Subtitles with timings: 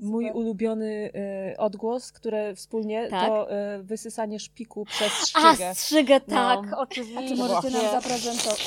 [0.00, 0.36] Mój Super.
[0.36, 3.28] ulubiony e, odgłos, które wspólnie, Tak.
[3.28, 5.74] to e, wysysanie szpiku przez A, strzygę.
[5.74, 6.78] strzygę, tak, No.
[6.78, 7.28] oczywiście.
[7.28, 8.60] Czy możecie nam zaprezentować?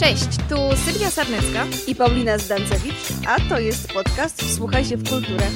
[0.00, 1.66] Cześć, tu Sylwia Sarnecka.
[1.86, 2.94] I Paulina Zdancewicz,
[3.28, 5.46] a to jest podcast Wsłuchaj się w kulturę,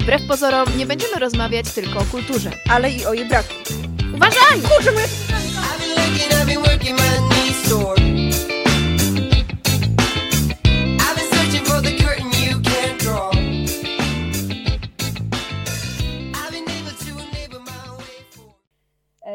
[0.00, 2.50] Wbrew pozorom nie będziemy rozmawiać tylko o kulturze.
[2.70, 3.54] ale i o jej braku.
[4.14, 4.58] Uważaj!
[4.58, 7.95] I've been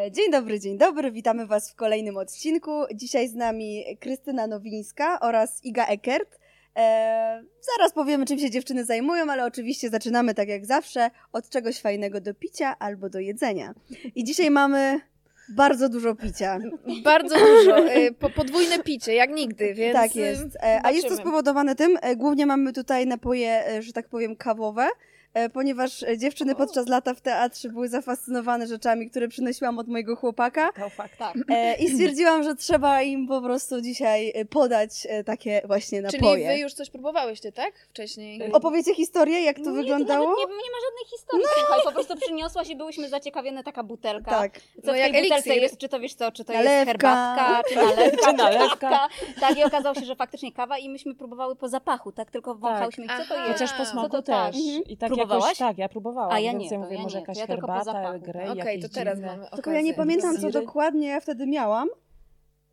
[0.09, 2.71] Dzień dobry, dzień dobry, witamy Was w kolejnym odcinku.
[2.95, 6.39] Dzisiaj z nami Krystyna Nowińska oraz Iga Eckert.
[6.75, 7.43] E,
[7.77, 12.21] zaraz powiemy, czym się dziewczyny zajmują, ale oczywiście zaczynamy tak jak zawsze od czegoś fajnego
[12.21, 13.73] do picia albo do jedzenia.
[14.15, 14.99] I dzisiaj mamy
[15.49, 16.59] bardzo dużo picia.
[17.03, 17.87] Bardzo dużo.
[17.95, 19.93] y, Po, podwójne picie, jak nigdy, więc.
[19.93, 20.55] tak jest.
[20.63, 24.35] E, a jest to spowodowane tym, e, głównie mamy tutaj napoje, e, że tak powiem,
[24.35, 24.89] kawowe, e,
[25.53, 30.69] ponieważ e, dziewczyny podczas lata w teatrze były zafascynowane rzeczami, które przynosiłam od mojego chłopaka.
[30.73, 31.17] To fakt.
[31.17, 31.35] Tak.
[31.49, 36.23] E, I stwierdziłam, że trzeba im po prostu dzisiaj e, podać e, takie właśnie Czyli
[36.23, 36.47] napoje.
[36.47, 37.73] wy już coś próbowałyście, tak?
[37.89, 38.41] Wcześniej.
[38.41, 40.25] Y, Opowiecie historię, jak to Nie, wyglądało?
[40.25, 44.31] Nawet nie, nie ma żadnej historii, słuchaj, po prostu przyniosłaś i byłyśmy zaciekawione taka butelka.
[44.31, 44.59] Tak.
[44.59, 45.63] Co No w jak tej butelce eliksir.
[45.63, 46.73] jest, czy to wiesz co, czy to Nalewka.
[46.75, 49.07] jest herbatka, czy nalewka, Czy nalewka.
[49.39, 53.05] Tak, i okazało się, że faktycznie kawa i myśmy próbowały po zapachu, tak, tylko wąchałyśmy,
[53.07, 53.51] co to jest.
[53.53, 54.35] Chociaż po smaku to też.
[54.35, 54.55] tak?
[54.55, 54.83] Mhm.
[54.83, 55.43] I tak Próbowałaś?
[55.43, 56.31] jakoś, tak, ja próbowałam.
[56.31, 58.49] A ja więc nie, ja mówię, ja może nie, jakaś ja herbata, Grey.
[58.49, 59.37] Okej, jakieś to teraz dziwne.
[59.37, 61.89] mamy Tylko ja nie pamiętam, co dokładnie ja wtedy miałam.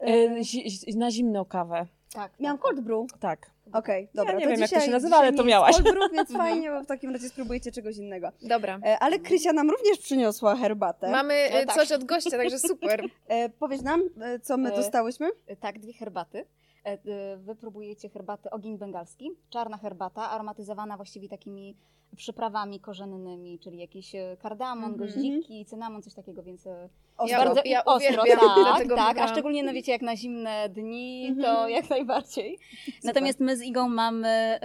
[0.01, 3.07] E, E, zi- na zimną kawę, Tak, miałam tak, cold brew.
[3.21, 3.51] tak.
[3.73, 4.33] Okej, dobra.
[4.35, 5.73] nie to wiem, jak to dzisiaj, się nazywa, dzisiaj ale to miałaś.
[5.77, 8.29] Cold brew, więc fajnie, bo w takim razie spróbujcie czegoś innego.
[8.43, 8.79] Dobra.
[8.87, 11.11] E, ale Krysia nam również przyniosła herbatę.
[11.11, 11.75] Mamy No y, tak.
[11.77, 13.05] coś od gościa, także super.
[13.29, 15.29] E, powiedz nam, e, co my E, dostałyśmy?
[15.61, 16.45] Tak, dwie herbaty.
[16.89, 16.93] E,
[17.33, 21.77] e, Wy próbujecie herbatę ogień bengalski, czarna herbata, aromatyzowana właściwie takimi
[22.17, 24.97] przyprawami korzennymi, czyli jakiś e, kardamon, Mhm.
[24.97, 26.69] goździki, cynamon, coś takiego, więc
[27.17, 27.39] Ostro.
[27.39, 31.71] bardzo ja ostro, tak, tak, a szczególnie no wiecie, jak na zimne dni, to Mhm.
[31.71, 32.59] jak najbardziej.
[33.05, 34.59] Natomiast my z Igą mamy,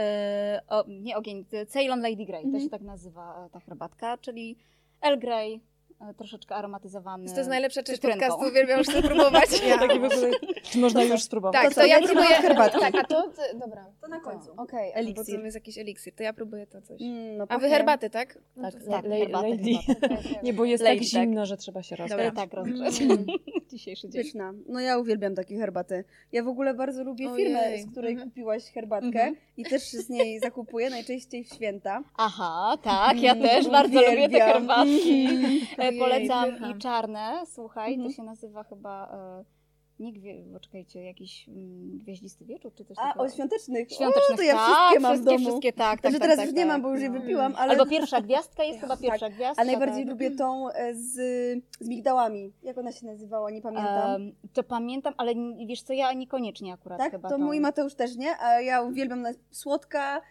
[0.69, 2.63] o, nie ogień, Ceylon Lady Grey, to Mhm.
[2.63, 4.55] się tak nazywa ta herbatka, czyli
[5.01, 5.61] Earl Grey,
[6.17, 7.29] troszeczkę aromatyzowany.
[7.31, 8.27] To jest najlepsza część cytrynką.
[8.27, 9.49] podcastu, uwielbiam już to próbować.
[9.69, 10.31] Ja taki w ogóle,
[10.63, 11.61] czy można już spróbować?
[11.61, 12.37] Tak, To to, ja lecimy próbuję.
[12.37, 12.79] od herbatki.
[12.79, 13.21] Tak, a to.
[13.29, 13.85] to dobra.
[14.01, 14.51] To na końcu.
[14.51, 15.35] Okej, okay, Eliksir.
[15.35, 17.01] bo to jest jakiś eliksir, to ja próbuję to coś.
[17.01, 18.37] Mm, no A wy herbaty, tak?
[18.55, 19.25] No Tak, Tak, herbatę, lady.
[19.25, 20.29] herbatę.
[20.43, 21.21] Nie, bo jest Lady, tak tak.
[21.21, 22.15] zimno, że trzeba się Dobra.
[22.17, 22.35] rozgrzać.
[22.35, 23.01] Tak, rozgrzeć.
[23.01, 23.25] Mm.
[23.71, 24.23] Dzisiejszy dzień.
[24.23, 24.53] Pyszna.
[24.69, 26.03] No ja uwielbiam takie herbaty.
[26.31, 27.81] Ja w ogóle bardzo lubię firmę, Ojej.
[27.81, 28.29] z której Mhm.
[28.29, 29.35] kupiłaś herbatkę Mhm.
[29.57, 32.03] i też z niej zakupuję, najczęściej w święta.
[32.17, 35.27] Aha, tak, ja Mm, też bardzo lubię te herbatki.
[36.01, 38.09] Ojej, Polecam i czarne, słuchaj, Mhm.
[38.09, 39.07] to się nazywa chyba,
[39.39, 39.43] e,
[39.99, 43.25] nie gwie, poczekajcie, jakiś mm, gwieździsty wieczór, czy coś A, takiego.
[43.25, 43.91] o świątecznych.
[43.91, 45.45] Świątecznych, o, to ja tak, wszystkie mam w wszystkie, domu.
[45.49, 46.67] wszystkie, tak, tak, Znaczy tak, teraz tak, już nie tak.
[46.67, 47.19] mam, bo już je No.
[47.19, 47.71] wypiłam, ale...
[47.71, 49.61] Albo pierwsza gwiazdka jest chyba pierwsza gwiazdka.
[49.61, 50.11] A najbardziej tak.
[50.11, 51.11] lubię tą e, z,
[51.79, 52.51] z migdałami.
[52.63, 54.21] Jak ona się nazywała, nie pamiętam.
[54.21, 55.33] Em, to pamiętam, ale
[55.67, 57.11] wiesz co, ja niekoniecznie akurat tak?
[57.11, 57.43] chyba To tą.
[57.45, 59.29] mój Mateusz też nie, a ja uwielbiam na...
[59.51, 60.21] słodka,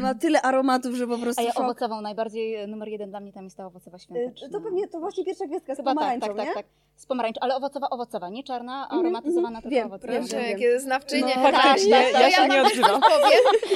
[0.00, 1.62] ma tyle aromatów, że po prostu A ja szok.
[1.64, 4.48] owocową, najbardziej e, numer jeden dla mnie tam jest ta owocowa E, świąteczna.
[4.48, 6.54] To pewnie, to właśnie pierwsza gwiazdka z Chyba tak, pomarańczą, tak, tak, nie?
[6.54, 6.66] tak.
[6.96, 9.74] Z pomarańczą, ale owocowa, owocowa, nie czarna, Mhm, aromatyzowana, mhm.
[9.74, 10.12] tylko owocowa.
[10.12, 10.50] wiem, Proszę, wiem.
[10.50, 11.34] jakie znawczynie.
[11.36, 11.68] No, herbaty.
[11.68, 13.00] faktycznie, To ja się wam nie odzywam.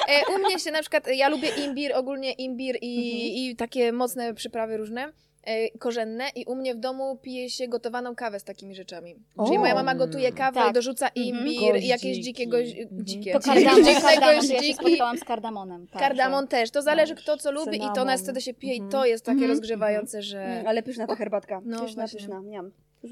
[0.08, 3.34] E, u mnie się na przykład, ja lubię imbir, ogólnie imbir i, Mhm.
[3.52, 5.12] i takie mocne przyprawy różne.
[5.46, 9.14] E, Korzenne i u mnie w domu pije się gotowaną kawę z takimi rzeczami.
[9.46, 9.60] Czyli O.
[9.60, 10.70] moja mama gotuje kawę Tak.
[10.70, 11.26] i dorzuca Mhm.
[11.26, 12.22] imbir i jakieś Goździki.
[12.22, 12.78] dzikie goź...
[12.78, 13.04] Mhm.
[13.06, 13.32] dzikie.
[13.32, 15.86] To kardamon, dziwne kardamon, ja się spotkałam z kardamonem.
[15.86, 16.70] Tak, Kardamon też.
[16.70, 17.22] To zależy Tak.
[17.22, 18.06] kto co lubi i to Cynamon.
[18.06, 18.90] nas wtedy się pije i Mhm.
[18.92, 19.50] to jest takie Mhm.
[19.50, 20.44] rozgrzewające, że...
[20.44, 21.60] Mm, ale pyszna ta herbatka.
[21.64, 22.18] No, pyszna, właśnie.
[22.20, 22.40] pyszna.
[22.40, 22.70] Miam.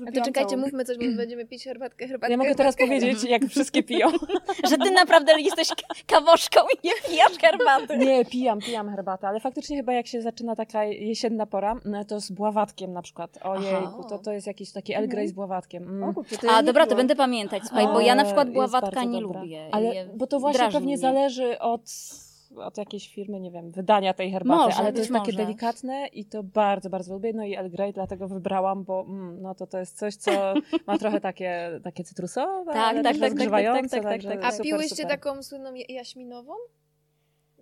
[0.08, 0.62] A to czekajcie, całą.
[0.62, 2.30] mówmy coś, bo my będziemy pić herbatkę, herbatkę.
[2.32, 3.00] Ja mogę teraz herbatkę.
[3.00, 4.08] powiedzieć, jak wszystkie piją.
[4.70, 7.98] Że ty naprawdę jesteś ka- kawoszką i nie pijasz herbaty.
[7.98, 12.20] Nie, pijam, pijam herbatę, ale faktycznie chyba jak się zaczyna taka jesienna pora, no to
[12.20, 13.38] z bławatkiem na przykład.
[13.42, 15.82] Ojejku, to, to jest jakiś taki El Grey z bławatkiem.
[15.82, 16.08] Mm.
[16.08, 18.50] O, kurczę, to ja A nie dobra, to będę pamiętać, słuchaj, bo ja na przykład
[18.50, 19.40] bławatka nie dobra.
[19.42, 19.68] lubię.
[19.72, 20.98] Ale, bo to właśnie drażni pewnie mnie.
[20.98, 21.80] zależy od,
[22.56, 25.36] od jakiejś firmy, nie wiem, wydania tej herbaty, Może, ale to jest takie może.
[25.44, 27.32] delikatne i to bardzo, bardzo lubię.
[27.32, 30.30] No i El Grey dlatego wybrałam, bo mm, no to to jest coś, co
[30.86, 34.38] ma trochę takie, takie cytrusowe, Tak, ale tak, tak, tak, rozgrzewające, tak, tak, także tak,
[34.38, 34.52] A tak.
[34.52, 35.10] super, piłyście super.
[35.10, 36.52] taką słynną ja- jaśminową?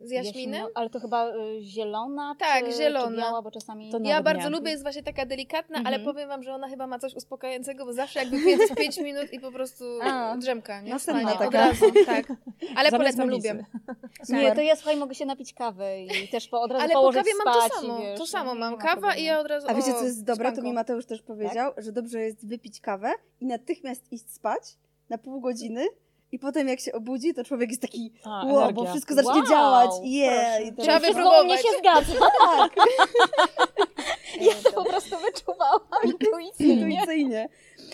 [0.03, 0.61] Z jaśminem?
[0.65, 2.35] Jaśmino- Ale to chyba y, zielona?
[2.39, 3.11] Tak, czy, zielona.
[3.11, 3.91] Czy biała, bo czasami...
[3.91, 5.95] To Ja bardzo lubię, jest właśnie taka delikatna, Mhm.
[5.95, 8.77] ale powiem wam, że ona chyba ma coś uspokajającego, bo zawsze jak wypiję to z
[8.77, 10.37] 5 minut i po prostu A.
[10.37, 10.91] drzemka, nie?
[10.91, 11.47] Następna taka.
[11.47, 12.27] Od razu, tak.
[12.77, 13.65] Ale Zamiast polecam, lubię.
[14.29, 15.85] Nie, to ja słuchaj, mogę się napić kawy
[16.25, 18.27] i też po, od razu Ale po położyć kawie mam to spać samo, wiesz, to
[18.27, 18.73] samo nie mam.
[18.73, 20.53] ma Kawa i ja od razu, A wiecie, co jest dobre?
[20.53, 24.63] To mi Mateusz też powiedział, że dobrze jest wypić kawę i natychmiast iść spać
[25.09, 25.87] na pół godziny
[26.33, 29.49] i potem jak się obudzi, to człowiek jest taki A, wow, bo wszystko zacznie Wow,
[29.49, 29.91] działać.
[30.03, 32.13] Yeah, i to Trzeba jest- Wszystko u mnie się zgadza.
[32.57, 32.77] tak,
[34.41, 36.91] Ja to po prostu wyczuwałam intuicyjnie.
[36.91, 37.49] intuicyjnie.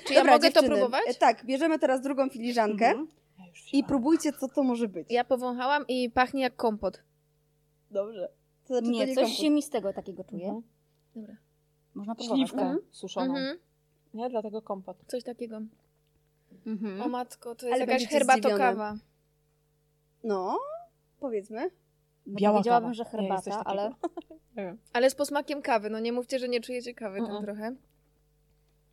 [0.04, 1.02] Czy ja Dobra, mogę to dziewczyny, próbować?
[1.08, 3.08] e, Tak, bierzemy teraz drugą filiżankę Mhm.
[3.38, 5.06] Ja i próbujcie, co to może być.
[5.10, 7.02] Ja powąchałam i pachnie jak kompot.
[7.90, 8.28] Dobrze.
[8.66, 9.32] To znaczy, to Nie, coś kompot.
[9.40, 10.44] ziemistego takiego czuję.
[10.44, 10.62] Mhm.
[11.14, 11.36] Dobra.
[11.94, 12.38] Można próbować.
[12.38, 12.76] Śliwkę tak?
[12.90, 13.26] suszoną.
[13.36, 13.58] Mhm.
[14.14, 14.96] Nie, dlatego kompot.
[15.06, 15.60] Coś takiego.
[16.68, 17.02] Mhm.
[17.02, 18.94] O matko, to jest Ale jakaś będziecie herbatokawa.
[20.24, 20.58] No,
[21.20, 21.70] powiedzmy.
[22.26, 22.94] Biała Powiedziałabym, kawa.
[22.94, 23.92] że herbata, ale
[24.56, 24.78] Nie wiem.
[24.92, 25.90] Ale z posmakiem kawy.
[25.90, 27.42] No nie mówcie, że nie czujecie kawy tam Mm-mm.
[27.44, 27.74] trochę.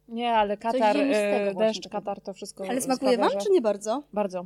[0.08, 3.52] Nie, ale katar, e, właśnie deszcz, katar to wszystko Ale smakuje sprawia, wam, że- czy
[3.54, 4.04] nie bardzo?
[4.14, 4.46] Bardzo.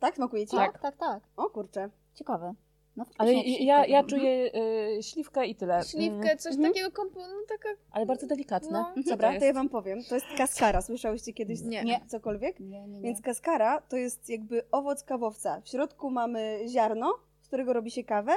[0.00, 0.56] Tak, smakuje ci?
[0.56, 1.22] tak, tak, tak.
[1.36, 1.90] O kurczę.
[2.14, 2.54] Ciekawe.
[2.98, 4.50] No, Ale ja, ja czuję
[4.98, 5.82] e, śliwkę i tyle.
[5.84, 6.72] Śliwkę, Mm, coś Mhm.
[6.72, 7.20] takiego kompo...
[7.20, 7.68] No taka...
[7.90, 8.70] ale bardzo delikatne.
[8.96, 9.02] No.
[9.04, 9.40] To Dobra, jest?
[9.40, 9.98] to ja wam powiem.
[10.08, 10.82] To jest kaskara.
[10.82, 11.84] Słyszałyście kiedyś Nie.
[11.84, 12.00] Nie.
[12.06, 12.60] cokolwiek?
[12.60, 13.00] Nie, nie, nie.
[13.00, 15.60] Więc kaskara to jest jakby owoc kawowca.
[15.64, 18.32] W środku mamy ziarno, z którego robi się kawę,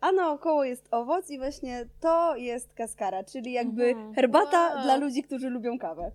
[0.00, 4.14] a naokoło jest owoc i właśnie to jest kaskara, czyli jakby Mhm.
[4.14, 4.82] herbata Wow.
[4.82, 6.10] dla ludzi, którzy lubią kawę.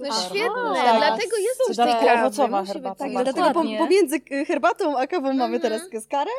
[0.00, 0.12] No Super.
[0.12, 0.96] świetne, Tak.
[0.98, 2.20] dlatego jest coś kawy.
[2.20, 2.94] owocowa herbata.
[3.04, 5.60] Tak, dlatego pomiędzy herbatą a kawą mamy Mhm.
[5.62, 6.30] teraz kaskarę,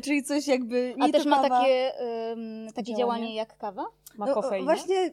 [0.00, 1.92] czyli coś jakby nie A też ma takie,
[2.32, 3.20] ym, takie Działanie?
[3.22, 3.84] działanie jak kawa?
[4.16, 4.64] Ma No, kofeinę?
[4.64, 5.10] Właśnie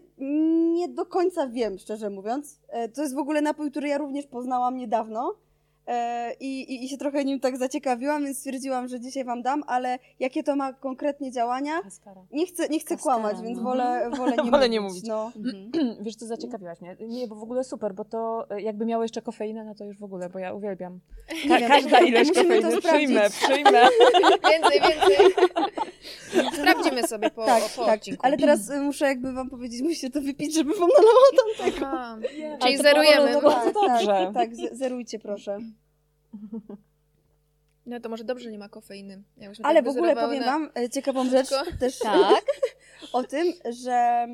[0.74, 2.60] nie do końca wiem, szczerze mówiąc.
[2.70, 5.36] E, To jest w ogóle napój, który ja również poznałam niedawno.
[5.92, 9.64] E, I, i, I się trochę nim tak zaciekawiłam, więc stwierdziłam, że dzisiaj wam dam,
[9.68, 11.82] ale jakie to ma konkretnie działania?
[11.82, 12.22] Kaskara.
[12.32, 13.64] Nie chcę, nie chcę Kaskara, kłamać, więc no.
[13.64, 14.72] wolę, wolę nie Wolę mówić.
[14.72, 15.04] nie mówić.
[15.08, 15.32] No.
[15.36, 15.72] Mhm.
[16.06, 16.96] Wiesz, co zaciekawiłaś mnie?
[17.08, 19.98] Nie, bo w ogóle super, bo to e, jakby miało jeszcze kofeinę, no to już
[19.98, 21.00] w ogóle, bo ja uwielbiam.
[21.48, 22.82] Ka- każda ilość to kofeiny.
[22.82, 23.82] Przyjmę, przyjmę.
[24.52, 25.34] Więcej, więcej.
[26.60, 27.96] Sprawdzimy sobie po, Tak, po tak.
[28.00, 28.22] odcinku.
[28.26, 31.86] Ale teraz y, muszę jakby wam powiedzieć, musicie to wypić, żeby wam nalała tam tego.
[31.88, 32.18] Aha.
[32.44, 33.42] Ale Czyli to zerujemy.
[33.42, 34.06] bardzo dobrze.
[34.08, 35.58] Tak, tak z- zerujcie proszę.
[37.86, 39.24] No to może dobrze, że nie ma kofeiny.
[39.38, 40.46] Jakbyśmy Ale tak w ogóle powiem na...
[40.46, 41.50] wam e, ciekawą rzecz
[41.80, 42.46] też Tak.
[43.14, 43.48] o tym,
[43.84, 44.28] że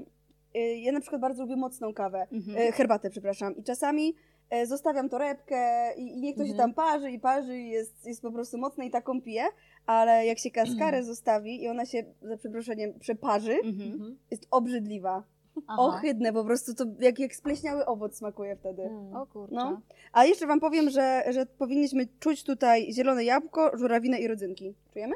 [0.56, 2.58] y, ja na przykład bardzo lubię mocną kawę, Mhm.
[2.58, 4.16] e, herbatę, przepraszam, i czasami
[4.50, 6.58] e, zostawiam torebkę i, i niech to się Mhm.
[6.58, 9.44] tam parzy i parzy i jest, jest po prostu mocne i taką piję,
[9.86, 13.92] ale jak się kaskarę zostawi i ona się, za przeproszeniem, przeparzy, Mhm.
[13.94, 14.18] Mhm.
[14.32, 15.24] jest obrzydliwa.
[15.68, 15.82] Aha.
[15.82, 18.82] Ohydne, po prostu to jak, jak spleśniały owoc smakuje wtedy.
[18.84, 19.16] Mm.
[19.16, 19.56] O kurczę.
[19.56, 19.82] No.
[20.14, 24.74] A jeszcze wam powiem, że, że powinniśmy czuć tutaj zielone jabłko, żurawinę i rodzynki.
[24.94, 25.16] Czujemy?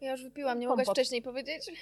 [0.00, 0.78] Ja już wypiłam, nie Kompot.
[0.86, 1.72] mogłaś wcześniej powiedzieć?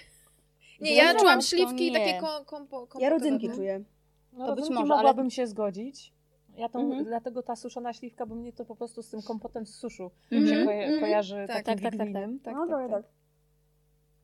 [0.80, 1.98] Nie, ja czułam to śliwki i nie.
[1.98, 3.84] takie kom, kompo, Ja rodzynki czuję.
[4.32, 6.12] No, To być może, ale- mogłabym się zgodzić.
[6.56, 7.04] Ja tą, Mhm.
[7.04, 10.46] Dlatego ta suszona śliwka, bo mnie to po prostu z tym kompotem z suszu Mhm.
[10.60, 11.00] się koja- Mhm.
[11.00, 12.54] kojarzy Tak, takim tak, tak, tak, tak.
[12.54, 13.02] no, trochę tak.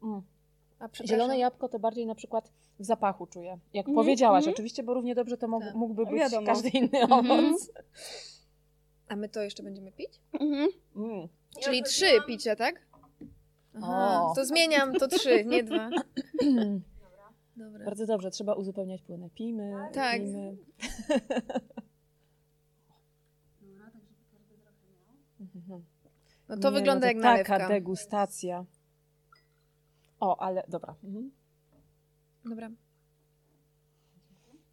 [0.03, 0.17] Mm.
[0.17, 0.23] A przepraszam.
[1.05, 3.59] Zielone jabłko to bardziej na przykład w zapachu czuję.
[3.75, 4.55] Jak Mhm, powiedziałaś, mhm.
[4.55, 5.75] oczywiście, bo równie dobrze to mógł, Tak.
[5.75, 6.47] mógłby być Wiadomo.
[6.47, 7.31] każdy inny Mhm.
[7.31, 7.71] owoc.
[9.09, 10.21] A my to jeszcze będziemy pić?
[10.41, 10.69] Mhm.
[10.97, 11.29] Mm.
[11.61, 12.87] Czyli trzy picia, tak?
[13.83, 14.35] Aha, O.
[14.35, 15.91] to zmieniam, to trzy, nie dwa.
[17.57, 17.85] Dobra.
[17.85, 19.31] Bardzo dobrze, trzeba uzupełniać płynę.
[19.31, 20.21] Pijmy, Tak.
[20.21, 20.57] pijmy.
[25.41, 25.85] Mhm.
[26.49, 27.59] No to Nie, wygląda no jak to nalewka.
[27.59, 28.65] Taka degustacja.
[30.21, 30.95] O, ale dobra.
[31.05, 31.31] Mhm.
[32.45, 32.71] Dobra.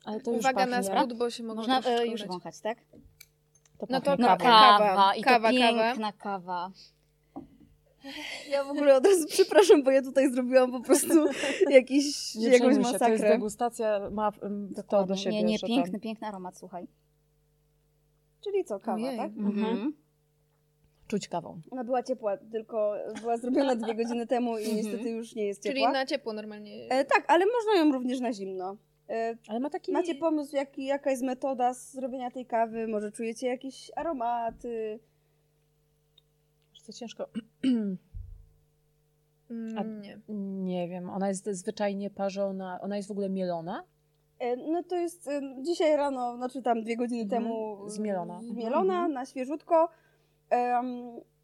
[0.06, 2.78] Ale to już Uwaga na spód, bo się mogą Można e, już wąchać, tak?
[3.78, 4.38] To No to No Kawa.
[4.38, 5.52] kawa, i to Kawa, kawa.
[5.52, 6.72] piękna kawa.
[8.52, 11.14] Ja w ogóle od razu przepraszam, bo ja tutaj zrobiłam po prostu
[11.70, 13.30] jakiś, Nie jakąś się, to jest masakrę.
[13.30, 15.18] degustacja, ma mm, to do Dokładnie.
[15.18, 15.36] siebie.
[15.38, 16.88] Nie, nie, piękny, tam piękny aromat, słuchaj.
[18.44, 19.18] Czyli co, kawa, Ojej.
[19.18, 19.32] tak?
[19.38, 19.94] Mhm.
[21.08, 21.62] Czuć kawą.
[21.72, 25.76] Ona była ciepła, tylko była zrobiona dwie godziny temu i niestety już nie jest Czyli
[25.76, 25.92] ciepła.
[25.92, 26.88] na ciepło normalnie.
[26.90, 28.78] E, tak, ale można ją również na zimno.
[29.10, 29.92] E, Ale ma taki...
[29.92, 32.88] macie pomysł, jaki, jaka jest metoda zrobienia tej kawy?
[32.88, 35.00] Może czujecie jakieś aromaty?
[36.84, 37.28] Co ciężko.
[39.52, 40.20] Mm, a- nie.
[40.64, 43.84] Nie wiem, ona jest zwyczajnie parzona, ona jest w ogóle mielona.
[44.40, 47.44] E, No to jest e, dzisiaj rano, znaczy tam dwie godziny Mhm.
[47.44, 48.40] temu Zmielona.
[48.42, 49.12] zmielona Mhm.
[49.14, 49.90] na świeżutko.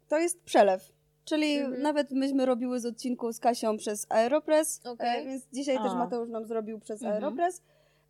[0.08, 0.92] To jest przelew.
[1.24, 1.82] Czyli Mhm.
[1.82, 5.94] nawet myśmy robiły z odcinku z Kasią przez Aeropress, e, więc dzisiaj też A.
[5.94, 7.14] Mateusz nam zrobił przez Mhm.
[7.24, 7.62] Aeropress.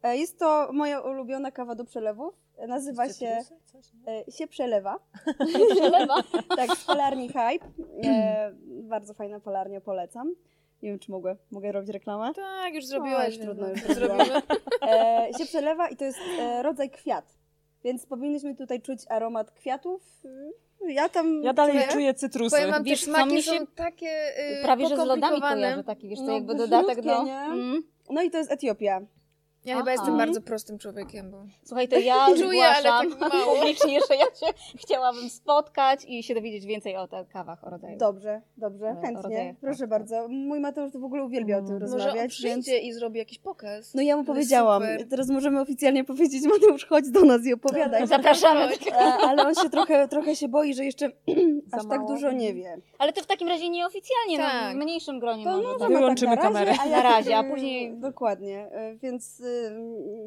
[0.02, 2.34] E, jest to moja ulubiona kawa do przelewów.
[2.56, 3.38] E, Nazywa się?
[3.64, 3.84] Coś,
[4.28, 4.98] e, się przelewa.
[5.74, 6.14] Przelewa.
[6.56, 7.66] tak, z polarni Hype.
[8.04, 8.52] E,
[8.94, 10.34] bardzo fajna polarnia, polecam.
[10.82, 12.34] Nie wiem, czy mogę, mogę robić reklamę.
[12.34, 13.28] Tak, już No, zrobiłaś.
[13.36, 14.42] już trudno, więc już zrobimy.
[14.82, 17.24] E, się przelewa i to jest e, rodzaj kwiat.
[17.84, 20.02] Więc powinniśmy tutaj czuć aromat kwiatów.
[20.88, 21.42] Ja tam.
[21.42, 21.88] Ja dalej Czuję?
[21.92, 22.56] czuję cytrusy.
[22.56, 25.62] Powiem wam, Wiesz, smaki są takie yy, Prawie, że z lodami pokomplikowane.
[25.62, 27.24] kojarzę taki, wiesz co, No, jakby dodatek do...
[27.24, 27.38] nie?
[27.38, 27.82] Mm.
[28.10, 29.00] No i to jest Etiopia.
[29.64, 29.92] Ja chyba Aha.
[29.92, 31.44] jestem bardzo prostym człowiekiem, bo...
[31.64, 33.54] Słuchaj, to ja Czuję, ale tak mało.
[33.56, 34.46] publicznie, że ja się
[34.78, 37.98] chciałabym spotkać i się dowiedzieć więcej o tych kawach, o rodzaju.
[37.98, 39.22] Dobrze, dobrze, E, chętnie.
[39.22, 39.54] rodzaje.
[39.60, 40.28] Proszę Tak, bardzo.
[40.28, 41.80] Mój Mateusz to w ogóle uwielbia o tym Mm.
[41.82, 42.64] Może on rozmawiać, więc...
[42.64, 43.94] przyjdzie i zrobi jakiś pokaz.
[43.94, 45.08] No ja mu powiedziałam, super.
[45.08, 48.06] teraz możemy oficjalnie powiedzieć, Mateusz, chodź do nas i opowiadaj.
[48.16, 48.60] Zapraszamy.
[48.92, 51.06] E, Ale on się trochę, trochę się boi, że jeszcze
[51.72, 52.08] aż tak mało?
[52.08, 52.78] dużo nie wie.
[52.98, 54.72] Ale to w takim razie nieoficjalnie, no, Tak.
[54.74, 55.62] w mniejszym gronie To może.
[55.62, 55.98] możemy tak.
[55.98, 56.96] Wyłączymy tak na razie, kamerę.
[56.98, 59.53] a Na razie, a Mm, później- Dokładnie, e, więc y,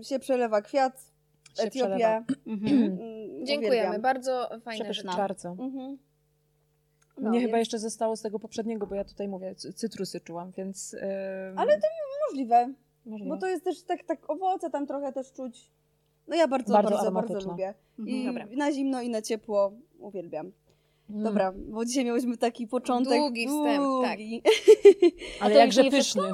[0.01, 1.11] się przelewa kwiat,
[1.57, 2.25] Się Etiopia.
[2.47, 2.75] Mhm.
[2.83, 5.11] mm, Dziękujemy, bardzo fajne Przepyszna.
[5.11, 5.17] rzeczy.
[5.21, 5.49] Bardzo.
[5.49, 5.97] Mhm.
[7.17, 10.19] Mnie No, chyba więc jeszcze zostało z tego poprzedniego, bo ja tutaj mówię, cy- cytrusy
[10.19, 10.93] czułam, więc...
[10.93, 11.79] ym, Ale
[12.29, 12.73] Możliwe,
[13.05, 13.35] możliwe.
[13.35, 15.71] bo to jest też tak, tak owoce tam trochę też czuć.
[16.27, 17.73] No ja bardzo, Bardzo bardzo, bardzo, lubię.
[17.97, 18.25] I Mhm.
[18.25, 18.55] Dobra.
[18.57, 20.51] na zimno i na ciepło uwielbiam.
[21.09, 21.23] Mm.
[21.23, 24.17] Dobra, bo dzisiaj miałyśmy taki początek Długi wstęp, tak.
[24.17, 24.43] długi.
[25.41, 26.21] Ale to jakże pyszny.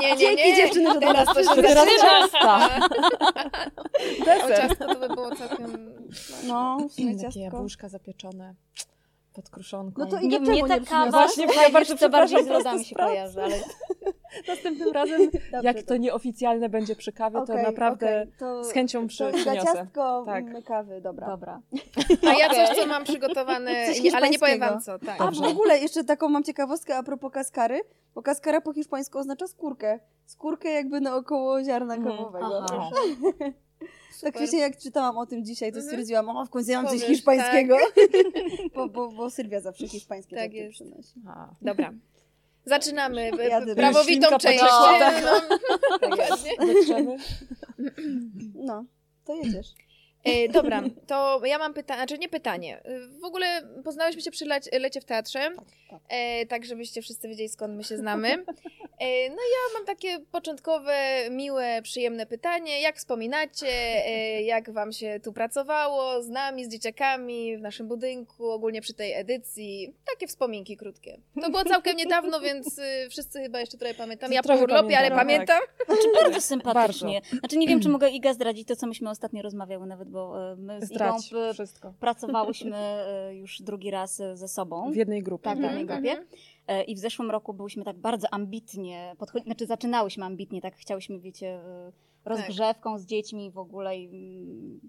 [0.00, 0.56] Nie, nie, Dzięki nie.
[0.56, 2.70] dziewczyny, że do Teraz nas to się To teraz ciasta.
[4.22, 4.56] O Deser.
[4.68, 5.94] ciasto to by było całkiem...
[6.46, 7.40] No, w sumie Takie ciastko.
[7.40, 8.54] jabłuszka zapieczone
[9.34, 10.02] pod kruszonką.
[10.04, 12.84] No to i Nie, nie ta kawa, Właśnie, słuchaj, ja bardzo bardziej z przepraszam, lodami
[12.84, 13.56] się kojarzy, ale
[14.48, 18.64] Następnym razem, Dobrze, jak to- to nieoficjalne będzie przy kawie, to Okej, naprawdę okej, to-
[18.64, 19.66] z chęcią przy, To przyniosę.
[19.74, 20.44] ciastko, Tak.
[20.44, 21.26] my kawy, dobra.
[21.26, 21.60] dobra.
[22.28, 23.70] A ja coś, co mam przygotowane,
[24.02, 24.98] nie, ale nie powiem wam co.
[24.98, 25.20] Tak.
[25.20, 27.80] A w ogóle jeszcze taką mam ciekawostkę a propos kaskary,
[28.14, 29.98] bo kaskara po hiszpańsku oznacza skórkę.
[30.26, 32.16] Skórkę jakby naokoło ziarna Mhm.
[32.16, 32.66] kawowego.
[33.78, 33.88] Tak
[34.18, 34.32] Super.
[34.32, 35.90] wcześniej jak czytałam o tym dzisiaj, to Mhm.
[35.92, 37.76] stwierdziłam, o w końcu ja mam coś hiszpańskiego.
[38.74, 40.74] bo, bo, bo Sylwia zawsze hiszpańskie Tak jest.
[40.74, 41.12] przynosi.
[41.26, 41.92] A, Dobra.
[42.66, 43.74] Zaczynamy Jadę.
[43.74, 44.62] prawowitą część.
[44.72, 45.24] No, Tak.
[46.66, 47.16] Wytrzemy?
[48.54, 48.84] No,
[49.24, 49.66] to jedziesz.
[50.24, 52.82] E, dobra, to ja mam pytanie, znaczy nie pytanie.
[52.84, 53.46] E, W ogóle
[53.84, 55.50] poznałyśmy się przy lecie, lecie w teatrze,
[55.90, 56.00] tak.
[56.08, 58.28] E, tak żebyście wszyscy wiedzieli skąd my się znamy.
[58.98, 60.96] E, no ja mam takie początkowe,
[61.30, 62.80] miłe, przyjemne pytanie.
[62.80, 63.66] Jak wspominacie,
[64.06, 68.94] e, jak wam się tu pracowało z nami, z dzieciakami, w naszym budynku, ogólnie przy
[68.94, 69.94] tej edycji?
[70.12, 71.20] Takie wspominki krótkie.
[71.42, 74.32] To było całkiem niedawno, więc y, wszyscy chyba jeszcze trochę pamiętam.
[74.32, 75.86] Ja po Trochę urlopie, ale pamiętam, tak.
[75.86, 75.96] pamiętam.
[76.12, 77.20] Znaczy bardzo sympatycznie.
[77.38, 80.56] Znaczy nie wiem, czy mogę Iga zdradzić to, co myśmy ostatnio rozmawiały nawet, bo e,
[80.56, 81.92] my z Zdrać Igą wszystko.
[82.00, 84.92] pracowałyśmy e, już drugi raz e, ze sobą.
[84.92, 85.44] W jednej grupie.
[85.44, 86.26] Tak, w Mhm, jednej grupie.
[86.66, 91.20] E, I w zeszłym roku byłyśmy tak bardzo ambitnie, podchodzi- znaczy zaczynałyśmy ambitnie, tak chciałyśmy,
[91.20, 91.92] wiecie, e,
[92.24, 94.06] rozgrzewką z dziećmi w ogóle i
[94.42, 94.80] mm,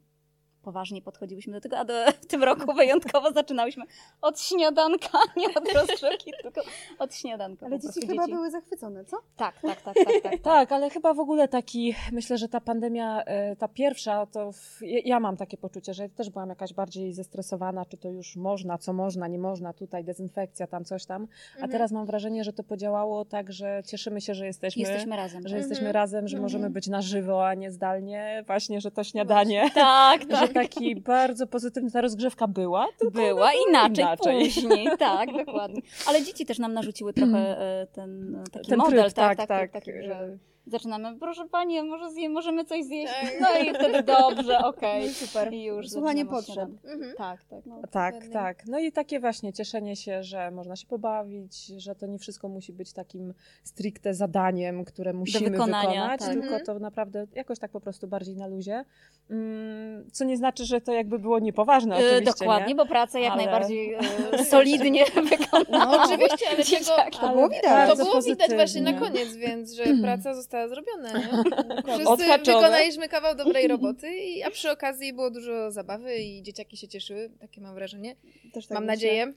[0.65, 3.83] poważnie podchodziłyśmy do tego, a do, w tym roku wyjątkowo zaczynałyśmy
[4.21, 6.61] od śniadanka, nie od rozgrzewki, tylko
[6.99, 7.65] od śniadanka.
[7.65, 9.17] Ale dzieci chyba były zachwycone, co?
[9.37, 10.23] Tak, tak, tak, tak, tak.
[10.23, 10.41] tak.
[10.41, 14.79] Tak, ale chyba w ogóle taki, myślę, że ta pandemia, e, ta pierwsza, to w,
[14.81, 18.93] ja- mam takie poczucie, że też byłam jakaś bardziej zestresowana, czy to już można, co
[18.93, 21.27] można, nie można, tutaj dezynfekcja, tam coś tam.
[21.51, 21.71] A Mhm.
[21.71, 25.47] teraz mam wrażenie, że to podziałało tak, że cieszymy się, że jesteśmy, Jesteśmy razem.
[25.47, 25.93] że jesteśmy Mhm.
[25.93, 26.41] razem, że Mhm.
[26.43, 28.43] możemy być na żywo, a nie zdalnie.
[28.47, 30.54] Właśnie, że to śniadanie, Tak, że tak.
[30.61, 34.45] Taki bardzo pozytywny, ta rozgrzewka była, Była inaczej, inaczej.
[34.45, 35.81] później, tak, dokładnie.
[36.07, 39.47] Ale dzieci też nam narzuciły trochę e, ten e, taki ten model, tryb, tak, tak,
[39.47, 39.71] tak, tak.
[39.71, 43.13] taki, że e, zaczynamy, proszę Panie, może zje, możemy coś zjeść?
[43.21, 43.31] Tak.
[43.41, 45.09] No i wtedy dobrze, okej.
[45.13, 45.53] Super.
[45.53, 46.69] I już Słuchanie potrzeb.
[46.85, 47.13] Mhm.
[47.17, 47.65] Tak, tak.
[47.65, 47.75] No.
[47.91, 48.33] Tak, Dokładnie.
[48.33, 48.65] tak.
[48.67, 52.73] No i takie właśnie cieszenie się, że można się pobawić, że to nie wszystko musi
[52.73, 56.29] być takim stricte zadaniem, które musimy wykonać, tak.
[56.29, 56.65] tylko Mhm.
[56.65, 58.85] to naprawdę jakoś tak po prostu bardziej na luzie.
[59.29, 62.75] Mm, Co nie znaczy, że to jakby było niepoważne E, oczywiście, Dokładnie, nie?
[62.75, 65.89] bo pracę jak Ale- najbardziej e, solidnie wykonałam.
[65.91, 66.63] No, oczywiście, ale
[67.05, 67.17] tego.
[67.19, 67.89] To było widać.
[67.89, 71.11] to było widać właśnie na koniec, więc że praca została zrobiona.
[71.17, 71.23] Nie?
[71.93, 72.57] Wszyscy Odhaczone.
[72.59, 77.29] wykonaliśmy kawał dobrej roboty, i, a przy okazji było dużo zabawy i dzieciaki się cieszyły,
[77.39, 78.15] takie mam wrażenie.
[78.53, 78.93] Też tak mam myślę.
[78.95, 79.33] nadzieję.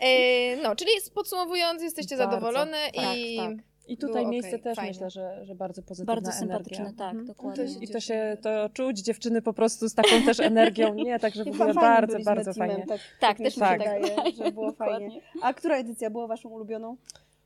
[0.00, 2.34] E, no, czyli podsumowując, jesteście Bardzo.
[2.34, 3.52] zadowolone Tak, i tak.
[3.88, 4.90] I tutaj Było miejsce okej, też fajnie.
[4.90, 6.48] myślę, że, że bardzo pozytywna Bardzo energia.
[6.56, 7.26] sympatyczne, tak, Mhm.
[7.26, 7.64] dokładnie.
[7.64, 10.94] To się I to się to czuć dziewczyny po prostu z taką też energią.
[10.94, 12.86] Nie, także w I ogóle bardzo, bardzo teamem, fajnie.
[12.86, 15.08] Tak, Tak, mi też mi się tak wydaje, że było Dokładnie.
[15.08, 15.20] fajnie.
[15.42, 16.96] A która edycja była waszą ulubioną?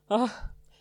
[0.08, 0.30] Och,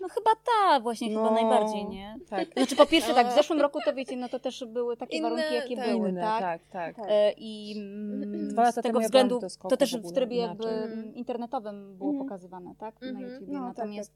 [0.01, 1.23] No chyba ta właśnie, No.
[1.23, 2.15] chyba najbardziej, nie?
[2.29, 2.47] tak.
[2.57, 5.29] Znaczy po pierwsze tak, w zeszłym roku to wiecie, no to też były takie Inne,
[5.29, 5.89] warunki, jakie tak.
[5.89, 6.41] były, Inne, tak?
[6.41, 6.95] tak, tak.
[6.95, 7.05] Tak.
[7.09, 10.83] E, I mm, Dwa lata z tego względu skoku to też w trybie jakby inaczej.
[10.93, 12.27] mm, internetowym było Mhm.
[12.27, 13.01] pokazywane, tak?
[13.01, 13.31] Na Mhm.
[13.33, 13.53] YouTubie.
[13.53, 14.13] No, tak, Natomiast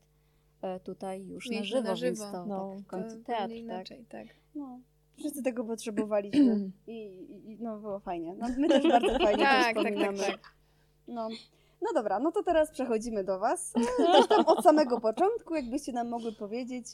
[0.62, 2.32] e, tutaj już na żywo, na więc żywo.
[2.32, 2.72] to No.
[2.76, 3.58] tak w końcu zupełnie teatr, tak?
[3.58, 4.28] inaczej, tak.
[4.56, 4.80] No,
[5.18, 6.72] wszyscy tego potrzebowaliśmy.
[6.88, 6.94] I,
[7.46, 8.36] i, no było fajnie.
[8.36, 10.18] No, my też bardzo fajnie Tak, to tak, tak, wspominamy.
[10.18, 10.54] tak.
[11.08, 11.30] No.
[11.84, 13.74] No dobra, no to teraz przechodzimy do Was.
[14.30, 16.86] Tam od samego początku, jakbyście nam mogły powiedzieć,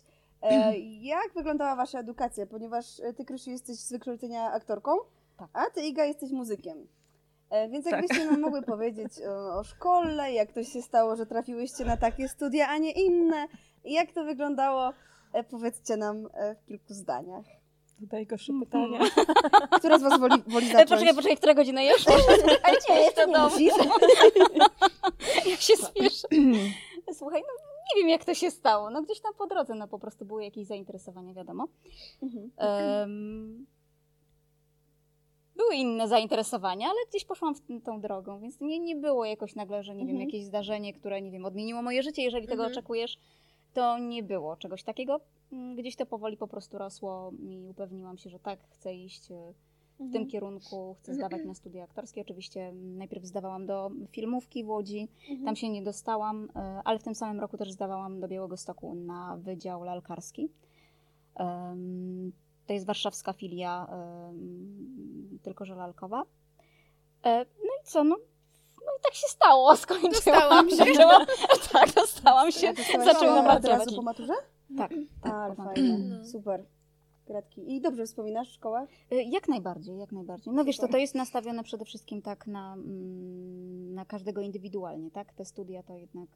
[0.41, 4.91] e, jak wyglądała Wasza edukacja, ponieważ e, Ty, Krysiu, jesteś z wykształcenia aktorką,
[5.37, 5.49] Tak.
[5.53, 6.87] a Ty, Iga, jesteś muzykiem.
[7.49, 7.93] E, Więc Tak.
[7.93, 12.27] jakbyście nam mogły powiedzieć o, o szkole, jak to się stało, że trafiłyście na takie
[12.29, 13.47] studia, a nie inne,
[13.83, 14.93] jak to wyglądało
[15.33, 17.45] E, powiedzcie nam e, w kilku zdaniach.
[17.99, 18.99] Tutaj gorsze pytania.
[19.79, 20.89] Która z was woli, woli E, zacząć?
[20.89, 22.11] Poczekaj, poczekaj, która godzina jeszcze?
[22.63, 23.59] Ale nie, jeszcze nie dobrze.
[25.49, 26.27] Jak się spieszę.
[27.19, 27.53] Słuchaj, no
[27.95, 28.89] nie wiem jak to się stało.
[28.89, 31.67] No gdzieś tam po drodze, no po prostu były jakieś zainteresowania, wiadomo.
[32.23, 32.51] Mhm.
[32.57, 33.65] Em,
[35.55, 39.55] były inne zainteresowania, ale gdzieś poszłam w t- tą drogą, więc nie, nie było jakoś
[39.55, 40.27] nagle, że nie wiem, Mhm.
[40.29, 42.21] jakieś zdarzenie, które, nie wiem, odmieniło moje życie.
[42.21, 42.71] Jeżeli tego Mhm.
[42.71, 43.17] oczekujesz,
[43.73, 45.19] to nie było czegoś takiego.
[45.51, 49.53] Mm, Gdzieś to powoli po prostu rosło i upewniłam się, że tak, chcę iść e,
[49.99, 50.11] w Mhm.
[50.13, 52.21] tym kierunku, chcę zdawać na studia aktorskie.
[52.21, 55.45] Oczywiście najpierw zdawałam do filmówki w Łodzi, Mhm.
[55.45, 58.95] tam się nie dostałam, e, ale w tym samym roku też zdawałam do Białego Stoku
[58.95, 60.49] na Wydział Lalkarski.
[62.67, 63.87] To jest warszawska filia,
[65.43, 66.23] tylko że lalkowa.
[67.25, 68.15] E, No i co, no,
[68.85, 70.11] no i tak się stało, skończyłam.
[70.67, 70.85] Dostałam się.
[71.73, 72.73] Tak, dostałam się.
[73.05, 73.95] Zaczęłam pracować.
[73.95, 74.33] po maturze?
[74.77, 75.33] Tak, tak.
[75.33, 75.97] A, po fajnie.
[75.97, 76.25] No.
[76.25, 76.65] Super.
[77.27, 77.75] Gratki.
[77.75, 78.87] I dobrze wspominasz szkołę?
[79.11, 80.53] Y, Jak najbardziej, jak najbardziej.
[80.53, 85.33] No wiesz, to, to jest nastawione przede wszystkim tak na, mm, na każdego indywidualnie, tak?
[85.33, 86.29] Te studia to jednak,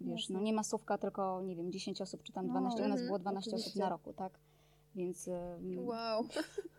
[0.00, 0.36] wiesz, Jasne.
[0.36, 3.06] no nie masówka, tylko nie wiem, 10 osób czy tam No, 12, u nas mhm,
[3.06, 3.80] było 12 osób oczywiście.
[3.80, 4.38] na roku, tak?
[4.96, 5.30] Więc,
[5.76, 6.24] Wow.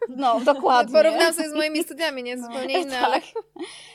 [0.10, 0.94] no dokładnie.
[0.94, 2.38] Porównam sobie z moimi studiami, nie?
[2.38, 2.92] Zupełnie inne.
[3.02, 3.24] Tak.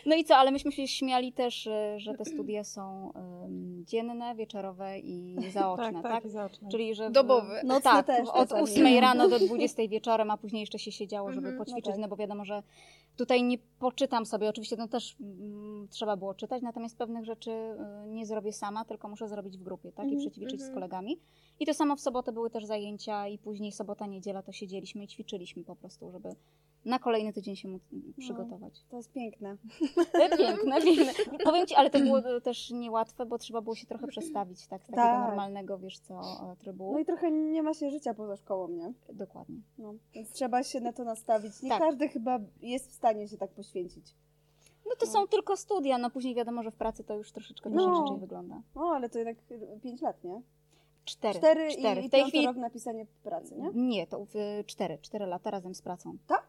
[0.06, 3.12] No i co, ale myśmy się śmiali też, y, że te studia są
[3.44, 6.12] ym, dzienne, wieczorowe i zaoczne, tak, tak?
[6.12, 6.68] tak, i zaoczne.
[6.70, 7.60] Czyli, że w- Dobowe.
[7.64, 8.62] Nocne tak, też od czasami.
[8.62, 11.58] 8 rano do 20 wieczorem, a później jeszcze się siedziało, żeby Mhm.
[11.66, 12.00] poćwiczyć, No tak.
[12.00, 12.62] no bo wiadomo, że
[13.16, 18.08] tutaj nie poczytam sobie, oczywiście no też mm, trzeba było czytać, natomiast pewnych rzeczy y,
[18.08, 20.20] nie zrobię sama, tylko muszę zrobić w grupie, tak, i Mhm.
[20.20, 20.74] przećwiczyć z Mhm.
[20.74, 21.20] kolegami.
[21.60, 25.08] I to samo w sobotę były też zajęcia i później sobota, niedziela to siedzieliśmy i
[25.08, 26.28] ćwiczyliśmy po prostu, żeby
[26.84, 28.84] na kolejny tydzień się móc mm, przygotować.
[28.90, 29.56] To jest piękne.
[30.38, 31.38] Piękne, piękne.
[31.44, 34.82] Powiem Ci, ale to było e, też niełatwe, bo trzeba było się trochę przestawić tak,
[34.82, 35.28] z takiego Tak.
[35.28, 36.20] normalnego, wiesz co,
[36.52, 36.92] e, trybu.
[36.92, 38.92] No i trochę nie ma się życia poza szkołą, nie?
[39.12, 39.56] Dokładnie.
[39.78, 41.62] No, więc trzeba się na to nastawić.
[41.62, 41.78] Nie Tak.
[41.78, 44.14] każdy chyba jest w stanie się tak poświęcić.
[44.86, 45.12] No to No.
[45.12, 47.96] są tylko studia, no później wiadomo, że w pracy to już troszeczkę No.
[47.98, 48.62] inaczej wygląda.
[48.74, 49.36] No, ale to jednak
[49.82, 50.42] 5 lat, nie?
[51.04, 51.38] Cztery.
[51.38, 52.00] Cztery, Cztery.
[52.00, 52.46] i, i W tej chwili...
[52.46, 53.70] rok napisanie pracy, nie?
[53.74, 54.34] Nie, to w,
[54.66, 54.98] cztery.
[55.02, 56.16] Cztery lata razem z pracą.
[56.26, 56.46] Tak?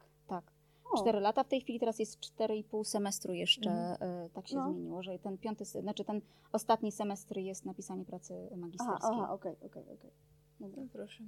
[0.92, 1.00] Tak.
[1.00, 1.02] O.
[1.04, 3.98] Cztery lata, w tej chwili teraz jest cztery i pół semestru jeszcze, Mhm.
[4.26, 4.72] e, tak się No.
[4.72, 6.22] zmieniło, że ten piąty, znaczy ten
[6.54, 9.10] ostatni semestr jest napisanie pracy magisterskiej.
[9.14, 10.12] aha, okej, okej, okej.
[10.60, 10.84] Dobra.
[10.94, 11.24] Proszę.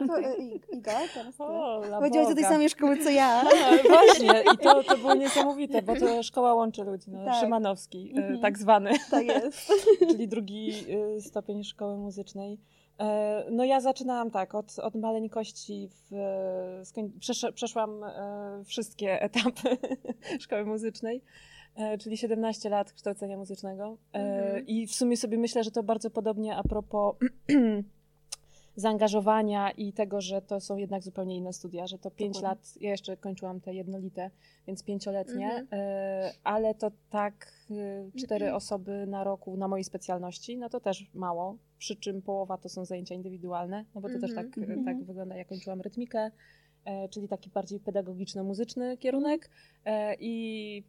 [0.00, 1.42] No to e, I- Iga, teraz ty.
[1.42, 3.42] O, Chodziłaś do tej samej szkoły co ja.
[3.42, 7.34] A, Właśnie, i to, to było niesamowite, bo to szkoła łączy ludzi, no, Tak.
[7.40, 8.40] Szymanowski, e, Mhm.
[8.40, 9.72] tak zwany, Tak jest.
[10.10, 10.72] czyli drugi
[11.20, 12.58] stopień szkoły muzycznej.
[12.98, 16.16] E, No ja zaczynałam tak, od, od maleńkości, w,
[17.20, 19.76] przesz, przeszłam e, wszystkie etapy
[20.40, 21.22] szkoły muzycznej,
[21.76, 24.66] e, czyli 17 lat kształcenia muzycznego Mhm.
[24.66, 27.14] i w sumie sobie myślę, że to bardzo podobnie a propos
[28.76, 32.48] zaangażowania i tego, że to są jednak zupełnie inne studia, że to 5 Dokładnie.
[32.48, 34.30] lat, ja jeszcze kończyłam te jednolite,
[34.66, 35.66] więc pięcioletnie, Mhm.
[35.72, 41.10] e, ale to tak e, cztery osoby na roku na mojej specjalności, no to też
[41.14, 44.50] mało, przy czym połowa to są zajęcia indywidualne, no bo to też Mhm.
[44.50, 44.84] tak, e, Mhm.
[44.84, 46.30] tak wygląda, ja kończyłam rytmikę,
[46.84, 49.50] e, czyli taki bardziej pedagogiczno-muzyczny kierunek
[50.20, 50.82] i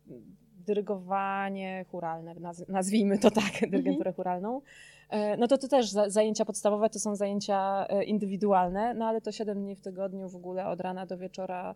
[0.68, 4.62] dyrygowanie churalne, naz- nazwijmy to tak, dyrygenturę churalną.
[5.10, 9.22] E, No to to też za- zajęcia podstawowe to są zajęcia e, indywidualne, no ale
[9.22, 11.76] to 7 dni w tygodniu w ogóle od rana do wieczora.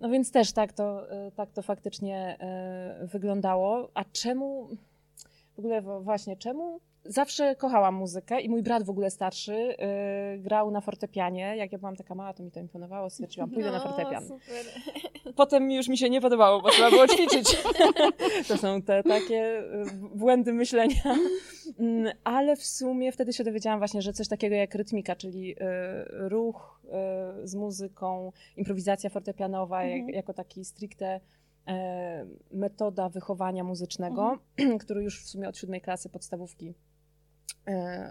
[0.00, 2.38] No więc też tak to, e, tak to faktycznie
[3.02, 3.88] wyglądało.
[3.94, 4.68] A czemu,
[5.54, 10.70] w ogóle właśnie, czemu zawsze kochałam muzykę i mój brat w ogóle starszy e, grał
[10.70, 11.56] na fortepianie.
[11.56, 14.22] Jak ja byłam taka mała, to mi to imponowało, stwierdziłam, pójdę na No, fortepian.
[14.28, 14.64] super.
[15.36, 17.56] Potem już mi się nie podobało, bo trzeba było ćwiczyć.
[18.48, 19.64] To są te takie y,
[20.14, 20.94] błędy myślenia.
[21.78, 25.56] Mm, Ale w sumie wtedy się dowiedziałam właśnie, że coś takiego jak rytmika, czyli y,
[26.28, 26.80] ruch
[27.42, 30.06] y, z muzyką, improwizacja fortepianowa, Mhm.
[30.06, 31.20] jak, jako taki stricte
[31.68, 34.38] e, metoda wychowania muzycznego,
[34.80, 36.74] który już w sumie od siódmej klasy podstawówki,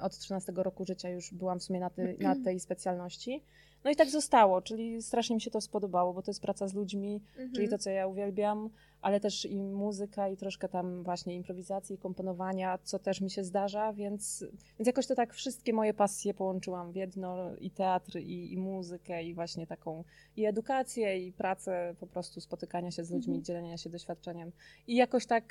[0.01, 3.43] od 13 roku życia już byłam w sumie na, ty, na tej specjalności.
[3.83, 6.73] No i tak zostało, czyli strasznie mi się to spodobało, bo to jest praca z
[6.73, 7.51] ludźmi, Mhm.
[7.53, 8.69] czyli to, co ja uwielbiam,
[9.01, 13.93] ale też i muzyka i troszkę tam właśnie improwizacji, komponowania, co też mi się zdarza,
[13.93, 14.45] więc,
[14.79, 19.23] więc jakoś to tak wszystkie moje pasje połączyłam w jedno, i teatr, i, i muzykę,
[19.23, 20.03] i właśnie taką
[20.37, 23.43] i edukację, i pracę, po prostu spotykania się z ludźmi, Mhm.
[23.45, 24.51] dzielenia się doświadczeniem.
[24.87, 25.43] I jakoś tak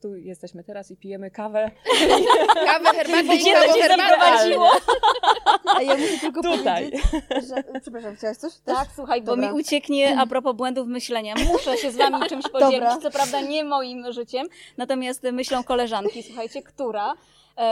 [0.00, 1.70] tu jesteśmy teraz i pijemy kawę.
[2.66, 4.58] Kawę, herbatę i kawę, herbatę.
[5.64, 6.90] A ja muszę tylko Tutaj.
[6.90, 7.80] powiedzieć, że...
[7.80, 8.52] Przepraszam, chciałaś coś?
[8.54, 8.76] Też?
[8.76, 9.52] Tak, słuchaj, bo Dobra.
[9.52, 11.34] mi ucieknie a propos błędów myślenia.
[11.52, 12.98] Muszę się z wami czymś podzielić, Dobra.
[12.98, 17.14] co prawda nie moim życiem, natomiast myślą koleżanki, słuchajcie, która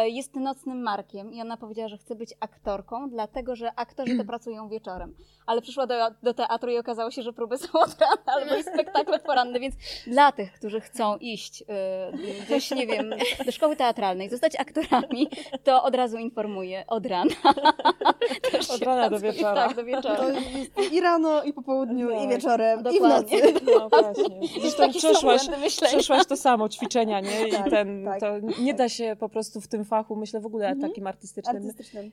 [0.05, 4.69] jest nocnym markiem i ona powiedziała, że chce być aktorką, dlatego że aktorzy to pracują
[4.69, 5.15] wieczorem.
[5.47, 8.63] Ale przyszła do, do teatru i okazało się, że próby są od rana albo i
[8.63, 9.75] spektakle poranne, więc
[10.07, 12.13] dla tych, którzy chcą iść e,
[12.47, 13.11] gdzieś, nie wiem,
[13.47, 15.29] do szkoły teatralnej, zostać aktorami,
[15.65, 17.31] to od razu informuję, od rana.
[18.53, 19.67] Też Od rana do wieczora.
[19.67, 20.17] Tak, do wieczora.
[20.17, 23.43] To jest i rano, i po południu, i Tak, wieczorem, i w dokładnie.
[23.43, 23.55] nocy.
[23.77, 24.61] No właśnie.
[24.61, 25.43] Zresztą przeszłaś,
[25.87, 27.49] przeszłaś to samo, ćwiczenia, nie?
[27.49, 28.21] I Tak, ten, tak.
[28.21, 28.27] to
[28.63, 30.91] nie da się po prostu w tym fachu, myślę w ogóle Mhm.
[30.91, 31.57] takim artystycznym.
[31.57, 32.13] Artystycznym.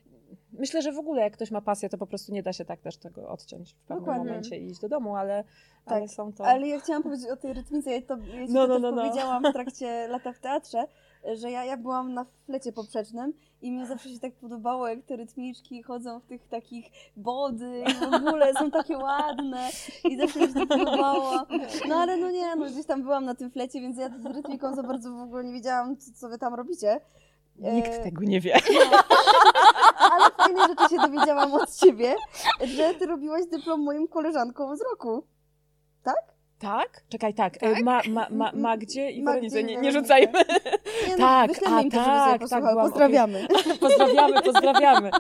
[0.54, 2.82] Myślę, że w ogóle jak ktoś ma pasję, to po prostu nie da się tak
[2.82, 4.26] też tego odciąć w pewnym Dokładnie.
[4.26, 5.44] momencie i iść do domu, ale,
[5.86, 6.46] Tak, ale są to...
[6.46, 8.92] Ale ja chciałam powiedzieć o tej rytmice, ja, to, ja ci No, to no, no,
[8.92, 9.02] no.
[9.04, 10.84] powiedziałam w trakcie lata w teatrze,
[11.34, 15.16] że ja, ja byłam na flecie poprzecznym i mi zawsze się tak podobało, jak te
[15.16, 16.86] rytmiczki chodzą w tych takich
[17.18, 19.70] body i w ogóle są takie ładne
[20.10, 21.32] i zawsze mi się to podobało.
[21.90, 24.76] No ale no nie, no gdzieś tam byłam na tym flecie, więc ja z rytmiką
[24.76, 27.02] za bardzo w ogóle nie wiedziałam, co, co wy tam robicie.
[27.56, 28.56] Nikt E, tego nie wie.
[30.12, 32.16] Ale fajne rzeczy się dowiedziałam od ciebie,
[32.78, 35.24] że ty robiłaś dyplom moim koleżankom z roku.
[36.64, 37.04] Tak?
[37.10, 37.58] Czekaj, tak.
[37.58, 37.80] Tak?
[37.80, 40.40] E, Ma, ma, ma, Magdzie i Magdzie Weronice, nie, nie rzucajmy.
[41.08, 43.48] Nie, Tak, no, wyślemy a im tak, tak, byłam, Pozdrawiamy.
[43.80, 45.12] Pozdrawiamy, pozdrawiamy.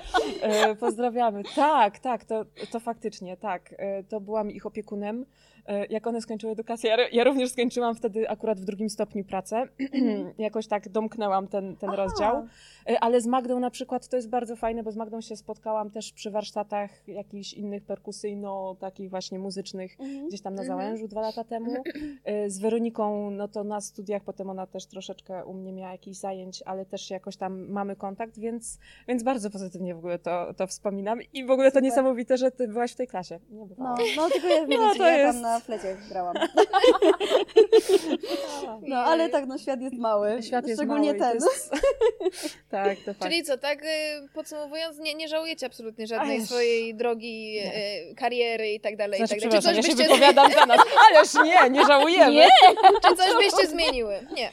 [0.41, 1.43] E, pozdrawiamy.
[1.55, 3.75] Tak, tak, to, to faktycznie, tak.
[3.77, 5.25] E, to byłam ich opiekunem.
[5.67, 9.67] E, jak one skończyły edukację, ja, ja również skończyłam wtedy akurat w drugim stopniu pracę.
[10.37, 12.03] Jakoś tak domknęłam ten, ten Aha.
[12.03, 12.47] rozdział.
[12.89, 15.91] E, Ale z Magdą na przykład to jest bardzo fajne, bo z Magdą się spotkałam
[15.91, 20.27] też przy warsztatach jakichś innych perkusyjno, takich właśnie muzycznych, Mhm.
[20.27, 20.79] gdzieś tam na Mhm.
[20.79, 21.73] Załężu dwa lata temu.
[22.25, 26.17] E, Z Weroniką, no to na studiach, potem ona też troszeczkę u mnie miała jakichś
[26.17, 30.67] zajęć, ale też jakoś tam mamy kontakt, więc, więc bardzo pozytywnie w ogóle to, to
[30.67, 31.19] wspominam.
[31.33, 31.83] I w ogóle to Super.
[31.83, 33.39] niesamowite, że ty byłaś w tej klasie.
[33.49, 33.97] Nie No, bywało.
[34.17, 36.35] no tylko ja No, to jest- tam na flecie grałam.
[38.81, 40.43] No ale tak, no świat jest mały.
[40.43, 41.33] Świat jest Szczególnie mały ten.
[41.33, 41.71] Jest...
[42.71, 43.23] tak, to fakt.
[43.31, 43.87] Czyli co, tak y,
[44.33, 46.49] podsumowując, nie, nie żałujecie absolutnie żadnej Ależ.
[46.49, 47.59] swojej drogi,
[48.11, 49.61] y, kariery i tak dalej, Znaczy, i tak dalej.
[49.61, 50.81] Czy coś, ja się byście, wypowiadam za nas.
[51.09, 52.31] Ależ nie, nie żałujemy.
[52.31, 52.49] Nie,
[53.09, 54.27] czy coś byście zmieniły?
[54.35, 54.51] Nie.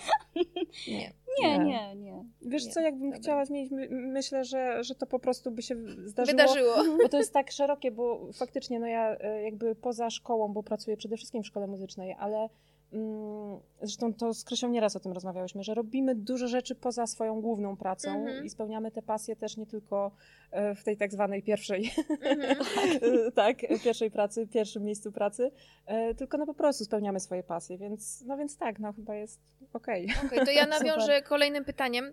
[0.88, 1.12] Nie.
[1.42, 2.24] Nie, nie, nie.
[2.42, 3.18] Wiesz Nie, co, jakbym dobra.
[3.18, 6.38] chciała zmienić, my, myślę, że, że to po prostu by się zdarzyło.
[6.38, 6.74] Wydarzyło.
[7.02, 10.96] Bo to jest tak szerokie, bo faktycznie no ja e, jakby poza szkołą, bo pracuję
[10.96, 12.48] przede wszystkim w szkole muzycznej, ale
[12.92, 17.40] mm, zresztą to z Krysią nieraz o tym rozmawiałyśmy, że robimy dużo rzeczy poza swoją
[17.40, 18.44] główną pracą Mhm.
[18.44, 20.10] i spełniamy te pasje też nie tylko
[20.50, 21.90] e, w tej tak zwanej pierwszej,
[22.20, 22.56] Mhm.
[23.26, 25.50] e, tak, pierwszej pracy, pierwszym miejscu pracy,
[25.86, 29.40] e, tylko no po prostu spełniamy swoje pasje, więc no więc tak, no chyba jest
[29.72, 30.08] okej.
[30.26, 30.80] Okej, to ja Super.
[30.80, 32.12] nawiążę kolejnym pytaniem,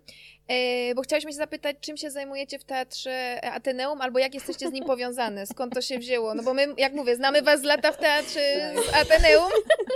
[0.96, 4.84] bo chciałyśmy się zapytać, czym się zajmujecie w Teatrze Ateneum, albo jak jesteście z nim
[4.84, 7.96] powiązane, skąd to się wzięło, no bo my, jak mówię, znamy was z lata w
[7.96, 9.50] Teatrze z Ateneum,